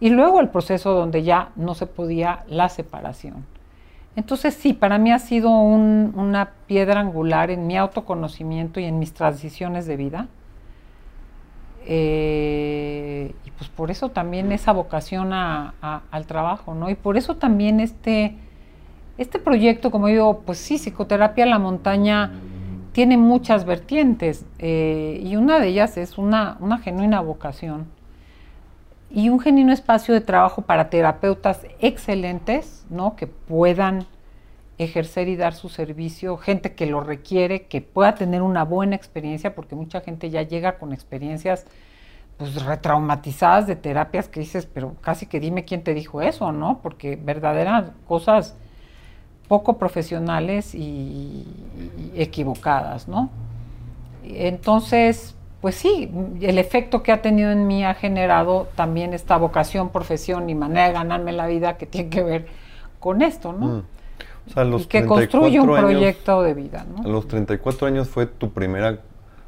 y 0.00 0.10
luego 0.10 0.40
el 0.40 0.48
proceso 0.48 0.92
donde 0.92 1.22
ya 1.22 1.52
no 1.56 1.74
se 1.74 1.86
podía 1.86 2.44
la 2.48 2.68
separación. 2.68 3.46
Entonces 4.14 4.54
sí, 4.54 4.74
para 4.74 4.98
mí 4.98 5.10
ha 5.10 5.18
sido 5.18 5.50
una 5.50 6.50
piedra 6.66 7.00
angular 7.00 7.50
en 7.50 7.66
mi 7.66 7.78
autoconocimiento 7.78 8.78
y 8.78 8.84
en 8.84 8.98
mis 8.98 9.14
transiciones 9.14 9.86
de 9.86 9.96
vida. 9.96 10.28
Eh, 11.86 13.34
y 13.44 13.50
pues 13.52 13.70
por 13.70 13.90
eso 13.90 14.10
también 14.10 14.52
esa 14.52 14.72
vocación 14.72 15.32
al 15.32 16.26
trabajo, 16.26 16.74
¿no? 16.74 16.90
Y 16.90 16.94
por 16.94 17.16
eso 17.16 17.36
también 17.36 17.80
este, 17.80 18.36
este 19.16 19.38
proyecto, 19.38 19.90
como 19.90 20.08
digo, 20.08 20.42
pues 20.44 20.58
sí, 20.58 20.78
psicoterapia 20.78 21.44
en 21.44 21.50
la 21.50 21.58
montaña 21.58 22.32
tiene 22.92 23.16
muchas 23.16 23.64
vertientes 23.64 24.44
eh, 24.58 25.20
y 25.24 25.36
una 25.36 25.58
de 25.58 25.68
ellas 25.68 25.96
es 25.96 26.18
una 26.18 26.58
genuina 26.82 27.20
vocación 27.22 27.86
y 29.14 29.28
un 29.28 29.40
genuino 29.40 29.72
espacio 29.72 30.14
de 30.14 30.22
trabajo 30.22 30.62
para 30.62 30.88
terapeutas 30.88 31.60
excelentes, 31.80 32.86
¿no? 32.88 33.14
Que 33.14 33.26
puedan 33.26 34.06
ejercer 34.78 35.28
y 35.28 35.36
dar 35.36 35.54
su 35.54 35.68
servicio, 35.68 36.38
gente 36.38 36.74
que 36.74 36.86
lo 36.86 37.00
requiere, 37.00 37.66
que 37.66 37.82
pueda 37.82 38.14
tener 38.14 38.40
una 38.40 38.64
buena 38.64 38.96
experiencia, 38.96 39.54
porque 39.54 39.74
mucha 39.74 40.00
gente 40.00 40.30
ya 40.30 40.42
llega 40.42 40.78
con 40.78 40.92
experiencias 40.94 41.66
pues 42.38 42.64
retraumatizadas 42.64 43.66
de 43.66 43.76
terapias 43.76 44.28
que 44.28 44.40
dices, 44.40 44.66
pero 44.66 44.94
casi 45.02 45.26
que 45.26 45.40
dime 45.40 45.66
quién 45.66 45.84
te 45.84 45.92
dijo 45.92 46.22
eso, 46.22 46.50
¿no? 46.50 46.80
Porque 46.82 47.16
verdaderas 47.16 47.90
cosas 48.08 48.56
poco 49.46 49.76
profesionales 49.76 50.74
y, 50.74 51.46
y 51.98 52.12
equivocadas, 52.16 53.08
¿no? 53.08 53.28
Entonces, 54.24 55.36
pues 55.62 55.76
sí, 55.76 56.10
el 56.40 56.58
efecto 56.58 57.04
que 57.04 57.12
ha 57.12 57.22
tenido 57.22 57.52
en 57.52 57.68
mí 57.68 57.84
ha 57.84 57.94
generado 57.94 58.68
también 58.74 59.14
esta 59.14 59.36
vocación, 59.36 59.90
profesión 59.90 60.50
y 60.50 60.56
manera 60.56 60.88
de 60.88 60.92
ganarme 60.92 61.30
la 61.30 61.46
vida 61.46 61.78
que 61.78 61.86
tiene 61.86 62.10
que 62.10 62.20
ver 62.24 62.46
con 62.98 63.22
esto, 63.22 63.52
¿no? 63.52 63.66
Mm. 63.66 63.84
O 64.48 64.50
sea, 64.50 64.64
los 64.64 64.82
y 64.82 64.86
que 64.86 65.06
construye 65.06 65.60
un 65.60 65.68
proyecto 65.68 66.42
de 66.42 66.54
vida, 66.54 66.84
¿no? 66.84 67.04
A 67.04 67.06
los 67.06 67.28
34 67.28 67.86
años 67.86 68.08
fue 68.08 68.26
tu 68.26 68.50
primera 68.50 68.98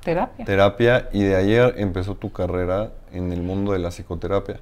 terapia. 0.04 0.44
terapia 0.44 1.08
y 1.12 1.24
de 1.24 1.34
ayer 1.34 1.74
empezó 1.78 2.14
tu 2.14 2.30
carrera 2.30 2.92
en 3.12 3.32
el 3.32 3.42
mundo 3.42 3.72
de 3.72 3.80
la 3.80 3.90
psicoterapia. 3.90 4.60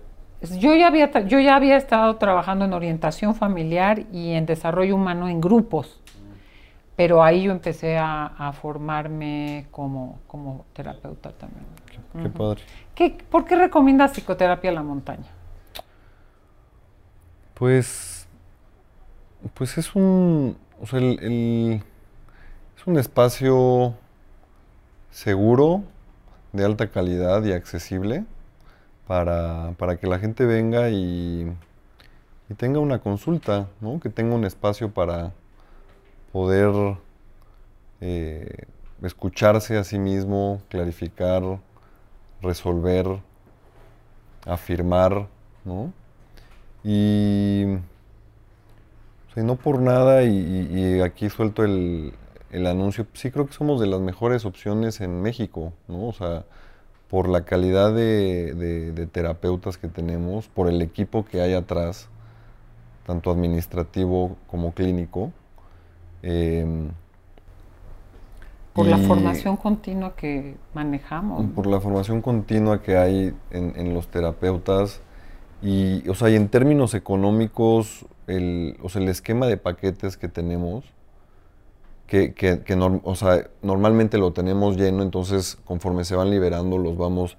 Yo 0.58 0.74
ya 0.74 0.86
había, 0.86 1.10
yo 1.26 1.38
ya 1.38 1.54
había 1.54 1.76
estado 1.76 2.16
trabajando 2.16 2.64
en 2.64 2.72
orientación 2.72 3.34
familiar 3.34 4.04
y 4.10 4.32
en 4.32 4.46
desarrollo 4.46 4.96
humano 4.96 5.28
en 5.28 5.42
grupos 5.42 6.01
pero 6.96 7.22
ahí 7.22 7.44
yo 7.44 7.52
empecé 7.52 7.96
a, 7.98 8.52
formarme 8.60 9.66
como, 9.70 10.20
como, 10.26 10.66
terapeuta 10.72 11.32
también. 11.32 11.64
Qué, 12.22 12.28
padre. 12.28 12.62
¿Por 13.30 13.44
qué 13.44 13.56
recomiendas 13.56 14.12
psicoterapia 14.12 14.70
a 14.70 14.74
la 14.74 14.82
montaña? 14.82 15.30
Pues, 17.54 18.26
pues 19.54 19.78
es 19.78 19.94
un, 19.94 20.56
o 20.80 20.86
sea, 20.86 20.98
el, 20.98 21.82
es 22.76 22.86
un 22.86 22.98
espacio 22.98 23.94
seguro, 25.10 25.84
de 26.52 26.64
alta 26.64 26.88
calidad 26.88 27.42
y 27.44 27.52
accesible 27.52 28.24
para, 29.06 29.72
para 29.78 29.96
que 29.96 30.06
la 30.06 30.18
gente 30.18 30.44
venga 30.44 30.90
y, 30.90 31.50
y 32.48 32.54
tenga 32.54 32.78
una 32.78 32.98
consulta, 32.98 33.68
¿no? 33.80 34.00
que 34.00 34.10
tenga 34.10 34.34
un 34.34 34.44
espacio 34.44 34.92
para 34.92 35.32
poder 36.32 36.96
eh, 38.00 38.66
escucharse 39.02 39.76
a 39.76 39.84
sí 39.84 39.98
mismo, 39.98 40.62
clarificar, 40.68 41.42
resolver, 42.40 43.20
afirmar, 44.46 45.28
¿no? 45.64 45.92
Y, 46.82 47.64
no 49.36 49.56
por 49.56 49.80
nada, 49.80 50.24
y, 50.24 51.00
aquí 51.00 51.30
suelto 51.30 51.64
el, 51.64 52.14
anuncio, 52.66 53.06
sí 53.14 53.30
creo 53.30 53.46
que 53.46 53.52
somos 53.52 53.80
de 53.80 53.86
las 53.86 54.00
mejores 54.00 54.44
opciones 54.44 55.00
en 55.00 55.22
México, 55.22 55.72
¿no? 55.88 56.08
O 56.08 56.12
sea, 56.12 56.44
por 57.08 57.28
la 57.28 57.44
calidad 57.44 57.94
de 57.94 59.08
terapeutas 59.12 59.78
que 59.78 59.88
tenemos, 59.88 60.48
por 60.48 60.68
el 60.68 60.80
equipo 60.82 61.24
que 61.24 61.40
hay 61.42 61.54
atrás, 61.54 62.08
tanto 63.06 63.30
administrativo 63.30 64.36
como 64.46 64.72
clínico, 64.72 65.32
Em, 66.22 66.90
por 68.72 68.86
la 68.86 68.96
formación 68.98 69.56
continua 69.56 70.14
que 70.16 70.56
manejamos. 70.72 71.44
Por 71.54 71.66
la 71.66 71.80
formación 71.80 72.22
continua 72.22 72.80
que 72.80 72.96
hay 72.96 73.34
en, 73.50 73.92
los 73.94 74.08
terapeutas 74.08 75.00
Y, 75.62 76.08
o 76.08 76.14
sea, 76.14 76.30
y 76.30 76.36
en 76.36 76.48
términos 76.48 76.94
económicos, 76.94 78.06
el, 78.26 78.76
o 78.82 78.88
sea, 78.88 79.02
el 79.02 79.08
esquema 79.08 79.46
de 79.46 79.56
paquetes 79.58 80.16
que 80.16 80.28
tenemos, 80.28 80.84
que, 82.06 82.32
que, 82.34 82.60
que 82.62 82.76
norm- 82.76 83.00
o 83.04 83.14
sea, 83.14 83.46
normalmente 83.62 84.18
lo 84.18 84.32
tenemos 84.32 84.76
lleno, 84.76 85.02
entonces 85.02 85.58
conforme 85.64 86.04
se 86.04 86.16
van 86.16 86.30
liberando 86.30 86.78
los 86.78 86.96
vamos... 86.96 87.36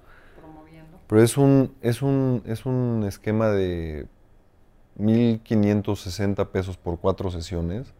Pero 1.06 1.22
es 1.22 1.36
un, 1.36 1.72
es 1.82 2.00
un, 2.00 2.42
es 2.46 2.64
un 2.64 3.04
esquema 3.06 3.48
de 3.50 4.06
1.560 4.98 6.46
pesos 6.48 6.76
por 6.78 6.98
cuatro 6.98 7.30
sesiones, 7.30 7.92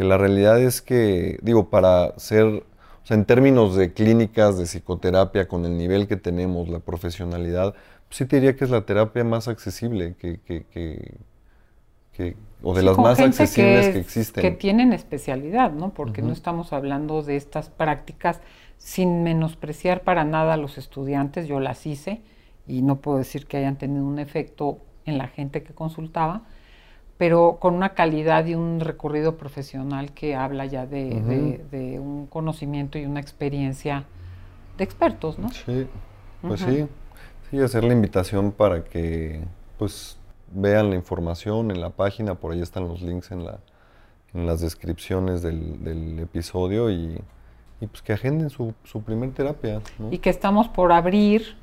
que 0.00 0.04
la 0.06 0.16
realidad 0.16 0.58
es 0.58 0.80
que, 0.80 1.38
digo, 1.42 1.68
para 1.68 2.18
ser, 2.18 2.46
o 2.46 2.62
sea, 3.04 3.18
en 3.18 3.26
términos 3.26 3.76
de 3.76 3.92
clínicas, 3.92 4.56
de 4.56 4.64
psicoterapia, 4.64 5.46
con 5.46 5.66
el 5.66 5.76
nivel 5.76 6.08
que 6.08 6.16
tenemos, 6.16 6.70
la 6.70 6.78
profesionalidad, 6.80 7.74
pues 8.08 8.16
sí 8.16 8.24
te 8.24 8.36
diría 8.36 8.56
que 8.56 8.64
es 8.64 8.70
la 8.70 8.86
terapia 8.86 9.24
más 9.24 9.46
accesible 9.46 10.14
que, 10.18 10.40
que- 10.40 10.64
que- 10.72 11.18
que- 12.14 12.34
o 12.62 12.74
de 12.74 12.80
Sí, 12.80 12.86
las 12.86 12.96
más 12.96 13.20
accesibles 13.20 13.88
que, 13.88 13.98
existen. 13.98 14.42
Que 14.42 14.50
tienen 14.52 14.94
especialidad, 14.94 15.70
¿no? 15.72 15.90
Porque 15.90 16.22
no 16.22 16.32
estamos 16.32 16.72
hablando 16.72 17.22
de 17.22 17.36
estas 17.36 17.68
prácticas 17.68 18.40
sin 18.78 19.22
menospreciar 19.22 20.02
para 20.02 20.24
nada 20.24 20.54
a 20.54 20.56
los 20.56 20.78
estudiantes. 20.78 21.46
Yo 21.46 21.60
las 21.60 21.86
hice 21.86 22.22
y 22.66 22.80
no 22.80 22.96
puedo 23.02 23.18
decir 23.18 23.46
que 23.46 23.58
hayan 23.58 23.76
tenido 23.76 24.06
un 24.06 24.18
efecto 24.18 24.78
en 25.04 25.18
la 25.18 25.28
gente 25.28 25.62
que 25.62 25.74
consultaba, 25.74 26.44
pero 27.20 27.58
con 27.60 27.74
una 27.74 27.90
calidad 27.90 28.46
y 28.46 28.54
un 28.54 28.80
recorrido 28.80 29.36
profesional 29.36 30.12
que 30.12 30.34
habla 30.34 30.64
ya 30.64 30.86
de, 30.86 31.16
Ujú. 31.16 31.28
de- 31.28 31.64
de 31.70 32.00
un 32.00 32.26
conocimiento 32.26 32.96
y 32.96 33.04
una 33.04 33.20
experiencia 33.20 34.04
de 34.78 34.84
expertos, 34.84 35.38
¿no? 35.38 35.50
Sí, 35.50 35.86
pues 36.40 36.60
sí. 36.62 36.86
Sí, 37.50 37.60
hacer 37.60 37.84
la 37.84 37.92
invitación 37.92 38.52
para 38.52 38.84
que 38.84 39.42
pues 39.76 40.16
vean 40.50 40.88
la 40.88 40.96
información 40.96 41.70
en 41.70 41.82
la 41.82 41.90
página, 41.90 42.36
por 42.36 42.52
ahí 42.52 42.62
están 42.62 42.88
los 42.88 43.02
links 43.02 43.30
en, 43.32 43.44
la, 43.44 43.58
en 44.32 44.46
las 44.46 44.62
descripciones 44.62 45.42
del, 45.42 45.84
del 45.84 46.20
episodio 46.20 46.88
y, 46.90 47.20
y, 47.82 47.86
pues 47.86 48.00
que 48.00 48.14
agenden 48.14 48.48
su, 48.48 48.72
su 48.84 49.02
primer 49.02 49.32
terapia. 49.32 49.82
¿no? 49.98 50.10
y 50.10 50.16
que 50.20 50.30
estamos 50.30 50.68
por 50.68 50.90
abrir 50.90 51.54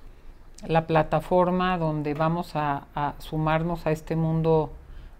la 0.67 0.85
plataforma 0.85 1.79
donde 1.79 2.13
vamos 2.13 2.55
a, 2.55 2.83
a 2.93 3.15
sumarnos 3.17 3.87
a 3.87 3.91
este 3.91 4.15
mundo 4.15 4.69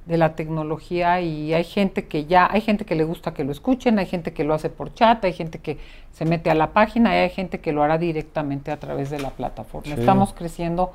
de 0.08 0.18
la 0.18 0.36
tecnología 0.36 1.20
y 1.22 1.54
hay 1.54 1.64
gente 1.66 2.08
que 2.08 2.26
ya, 2.26 2.48
hay 2.50 2.62
gente 2.62 2.86
que 2.86 2.96
le 2.96 3.04
gusta 3.04 3.34
que 3.34 3.44
lo 3.44 3.52
escuchen, 3.52 4.00
hay 4.00 4.06
gente 4.06 4.34
que 4.34 4.46
lo 4.46 4.54
hace 4.54 4.70
por 4.70 4.94
chat, 4.94 5.24
hay 5.26 5.34
gente 5.34 5.60
que 5.60 5.78
se 6.12 6.24
mete 6.24 6.50
a 6.50 6.56
la 6.56 6.72
página 6.72 7.14
y 7.14 7.20
hay 7.20 7.30
gente 7.30 7.60
que 7.60 7.74
lo 7.74 7.84
hará 7.84 7.98
directamente 7.98 8.72
a 8.72 8.78
través 8.80 9.10
de 9.10 9.20
la 9.20 9.32
plataforma. 9.32 9.94
Sí. 9.94 10.00
Estamos 10.00 10.34
creciendo 10.34 10.94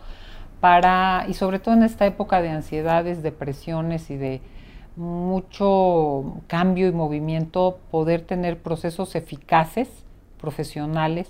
para, 0.60 1.26
y 1.28 1.34
sobre 1.34 1.58
todo 1.58 1.74
en 1.74 1.82
esta 1.82 2.06
época 2.06 2.40
de 2.40 2.48
ansiedades, 2.48 3.22
depresiones 3.22 4.10
y 4.10 4.16
de 4.16 4.40
mucho 4.96 6.40
cambio 6.46 6.88
y 6.88 6.92
movimiento, 6.92 7.78
poder 7.90 8.22
tener 8.22 8.58
procesos 8.58 9.14
eficaces, 9.14 9.88
profesionales, 10.40 11.28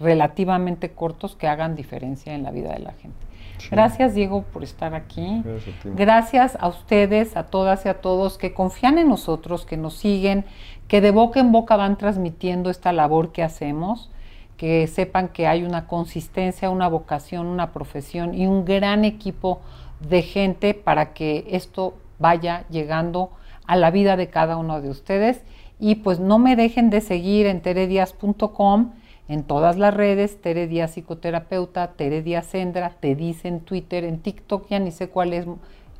relativamente 0.00 0.90
cortos 0.90 1.36
que 1.36 1.46
hagan 1.46 1.76
diferencia 1.76 2.34
en 2.34 2.42
la 2.42 2.50
vida 2.50 2.72
de 2.72 2.80
la 2.80 2.92
gente. 2.92 3.31
Sí. 3.62 3.68
Gracias 3.70 4.14
Diego 4.14 4.42
por 4.42 4.64
estar 4.64 4.94
aquí. 4.94 5.42
Gracias 5.44 5.76
a 5.76 5.82
ti. 5.82 5.88
Gracias 5.94 6.58
a 6.60 6.68
ustedes, 6.68 7.36
a 7.36 7.44
todas 7.44 7.86
y 7.86 7.88
a 7.88 8.00
todos 8.00 8.38
que 8.38 8.52
confían 8.52 8.98
en 8.98 9.08
nosotros, 9.08 9.64
que 9.64 9.76
nos 9.76 9.94
siguen, 9.94 10.44
que 10.88 11.00
de 11.00 11.10
boca 11.10 11.40
en 11.40 11.52
boca 11.52 11.76
van 11.76 11.96
transmitiendo 11.96 12.70
esta 12.70 12.92
labor 12.92 13.32
que 13.32 13.42
hacemos, 13.42 14.10
que 14.56 14.86
sepan 14.86 15.28
que 15.28 15.46
hay 15.46 15.62
una 15.62 15.86
consistencia, 15.86 16.70
una 16.70 16.88
vocación, 16.88 17.46
una 17.46 17.72
profesión 17.72 18.34
y 18.34 18.46
un 18.46 18.64
gran 18.64 19.04
equipo 19.04 19.60
de 20.00 20.22
gente 20.22 20.74
para 20.74 21.12
que 21.12 21.46
esto 21.50 21.94
vaya 22.18 22.64
llegando 22.68 23.30
a 23.66 23.76
la 23.76 23.90
vida 23.90 24.16
de 24.16 24.28
cada 24.28 24.56
uno 24.56 24.80
de 24.80 24.90
ustedes. 24.90 25.42
Y 25.78 25.96
pues 25.96 26.20
no 26.20 26.38
me 26.38 26.56
dejen 26.56 26.90
de 26.90 27.00
seguir 27.00 27.46
en 27.46 27.60
teredias.com, 27.60 28.92
en 29.32 29.44
todas 29.44 29.78
las 29.78 29.94
redes, 29.94 30.42
Tere 30.42 30.66
Díaz 30.66 30.92
Psicoterapeuta, 30.92 31.92
Tere 31.92 32.20
Díaz 32.20 32.46
Sendra, 32.46 32.90
te 33.00 33.14
dice 33.14 33.48
en 33.48 33.60
Twitter, 33.60 34.04
en 34.04 34.18
TikTok, 34.18 34.68
ya 34.68 34.78
ni 34.78 34.90
sé 34.90 35.08
cuál 35.08 35.32
es, 35.32 35.46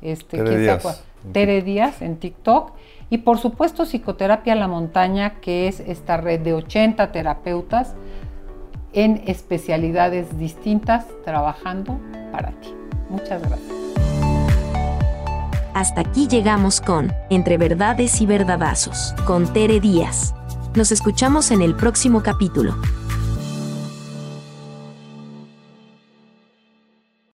este, 0.03 0.37
Tere 0.37 0.49
quién 0.49 0.61
Díaz, 0.61 1.03
en 1.25 1.33
Tere 1.33 1.61
Díaz 1.63 2.01
en 2.03 2.17
TikTok. 2.17 2.73
Y 3.09 3.19
por 3.19 3.39
supuesto 3.39 3.85
Psicoterapia 3.85 4.53
la 4.53 4.67
Montaña, 4.67 5.39
que 5.41 5.67
es 5.67 5.79
esta 5.79 6.17
red 6.17 6.41
de 6.41 6.53
80 6.53 7.11
terapeutas 7.11 7.95
en 8.93 9.23
especialidades 9.25 10.37
distintas 10.37 11.07
trabajando 11.25 11.99
para 12.31 12.51
ti. 12.51 12.69
Muchas 13.09 13.41
gracias. 13.41 13.73
Hasta 15.73 16.01
aquí 16.01 16.27
llegamos 16.27 16.81
con 16.81 17.11
Entre 17.31 17.57
Verdades 17.57 18.21
y 18.21 18.27
Verdadazos, 18.27 19.15
con 19.25 19.51
Tere 19.51 19.79
Díaz. 19.79 20.35
Nos 20.75 20.91
escuchamos 20.91 21.49
en 21.49 21.63
el 21.63 21.75
próximo 21.75 22.21
capítulo. 22.21 22.75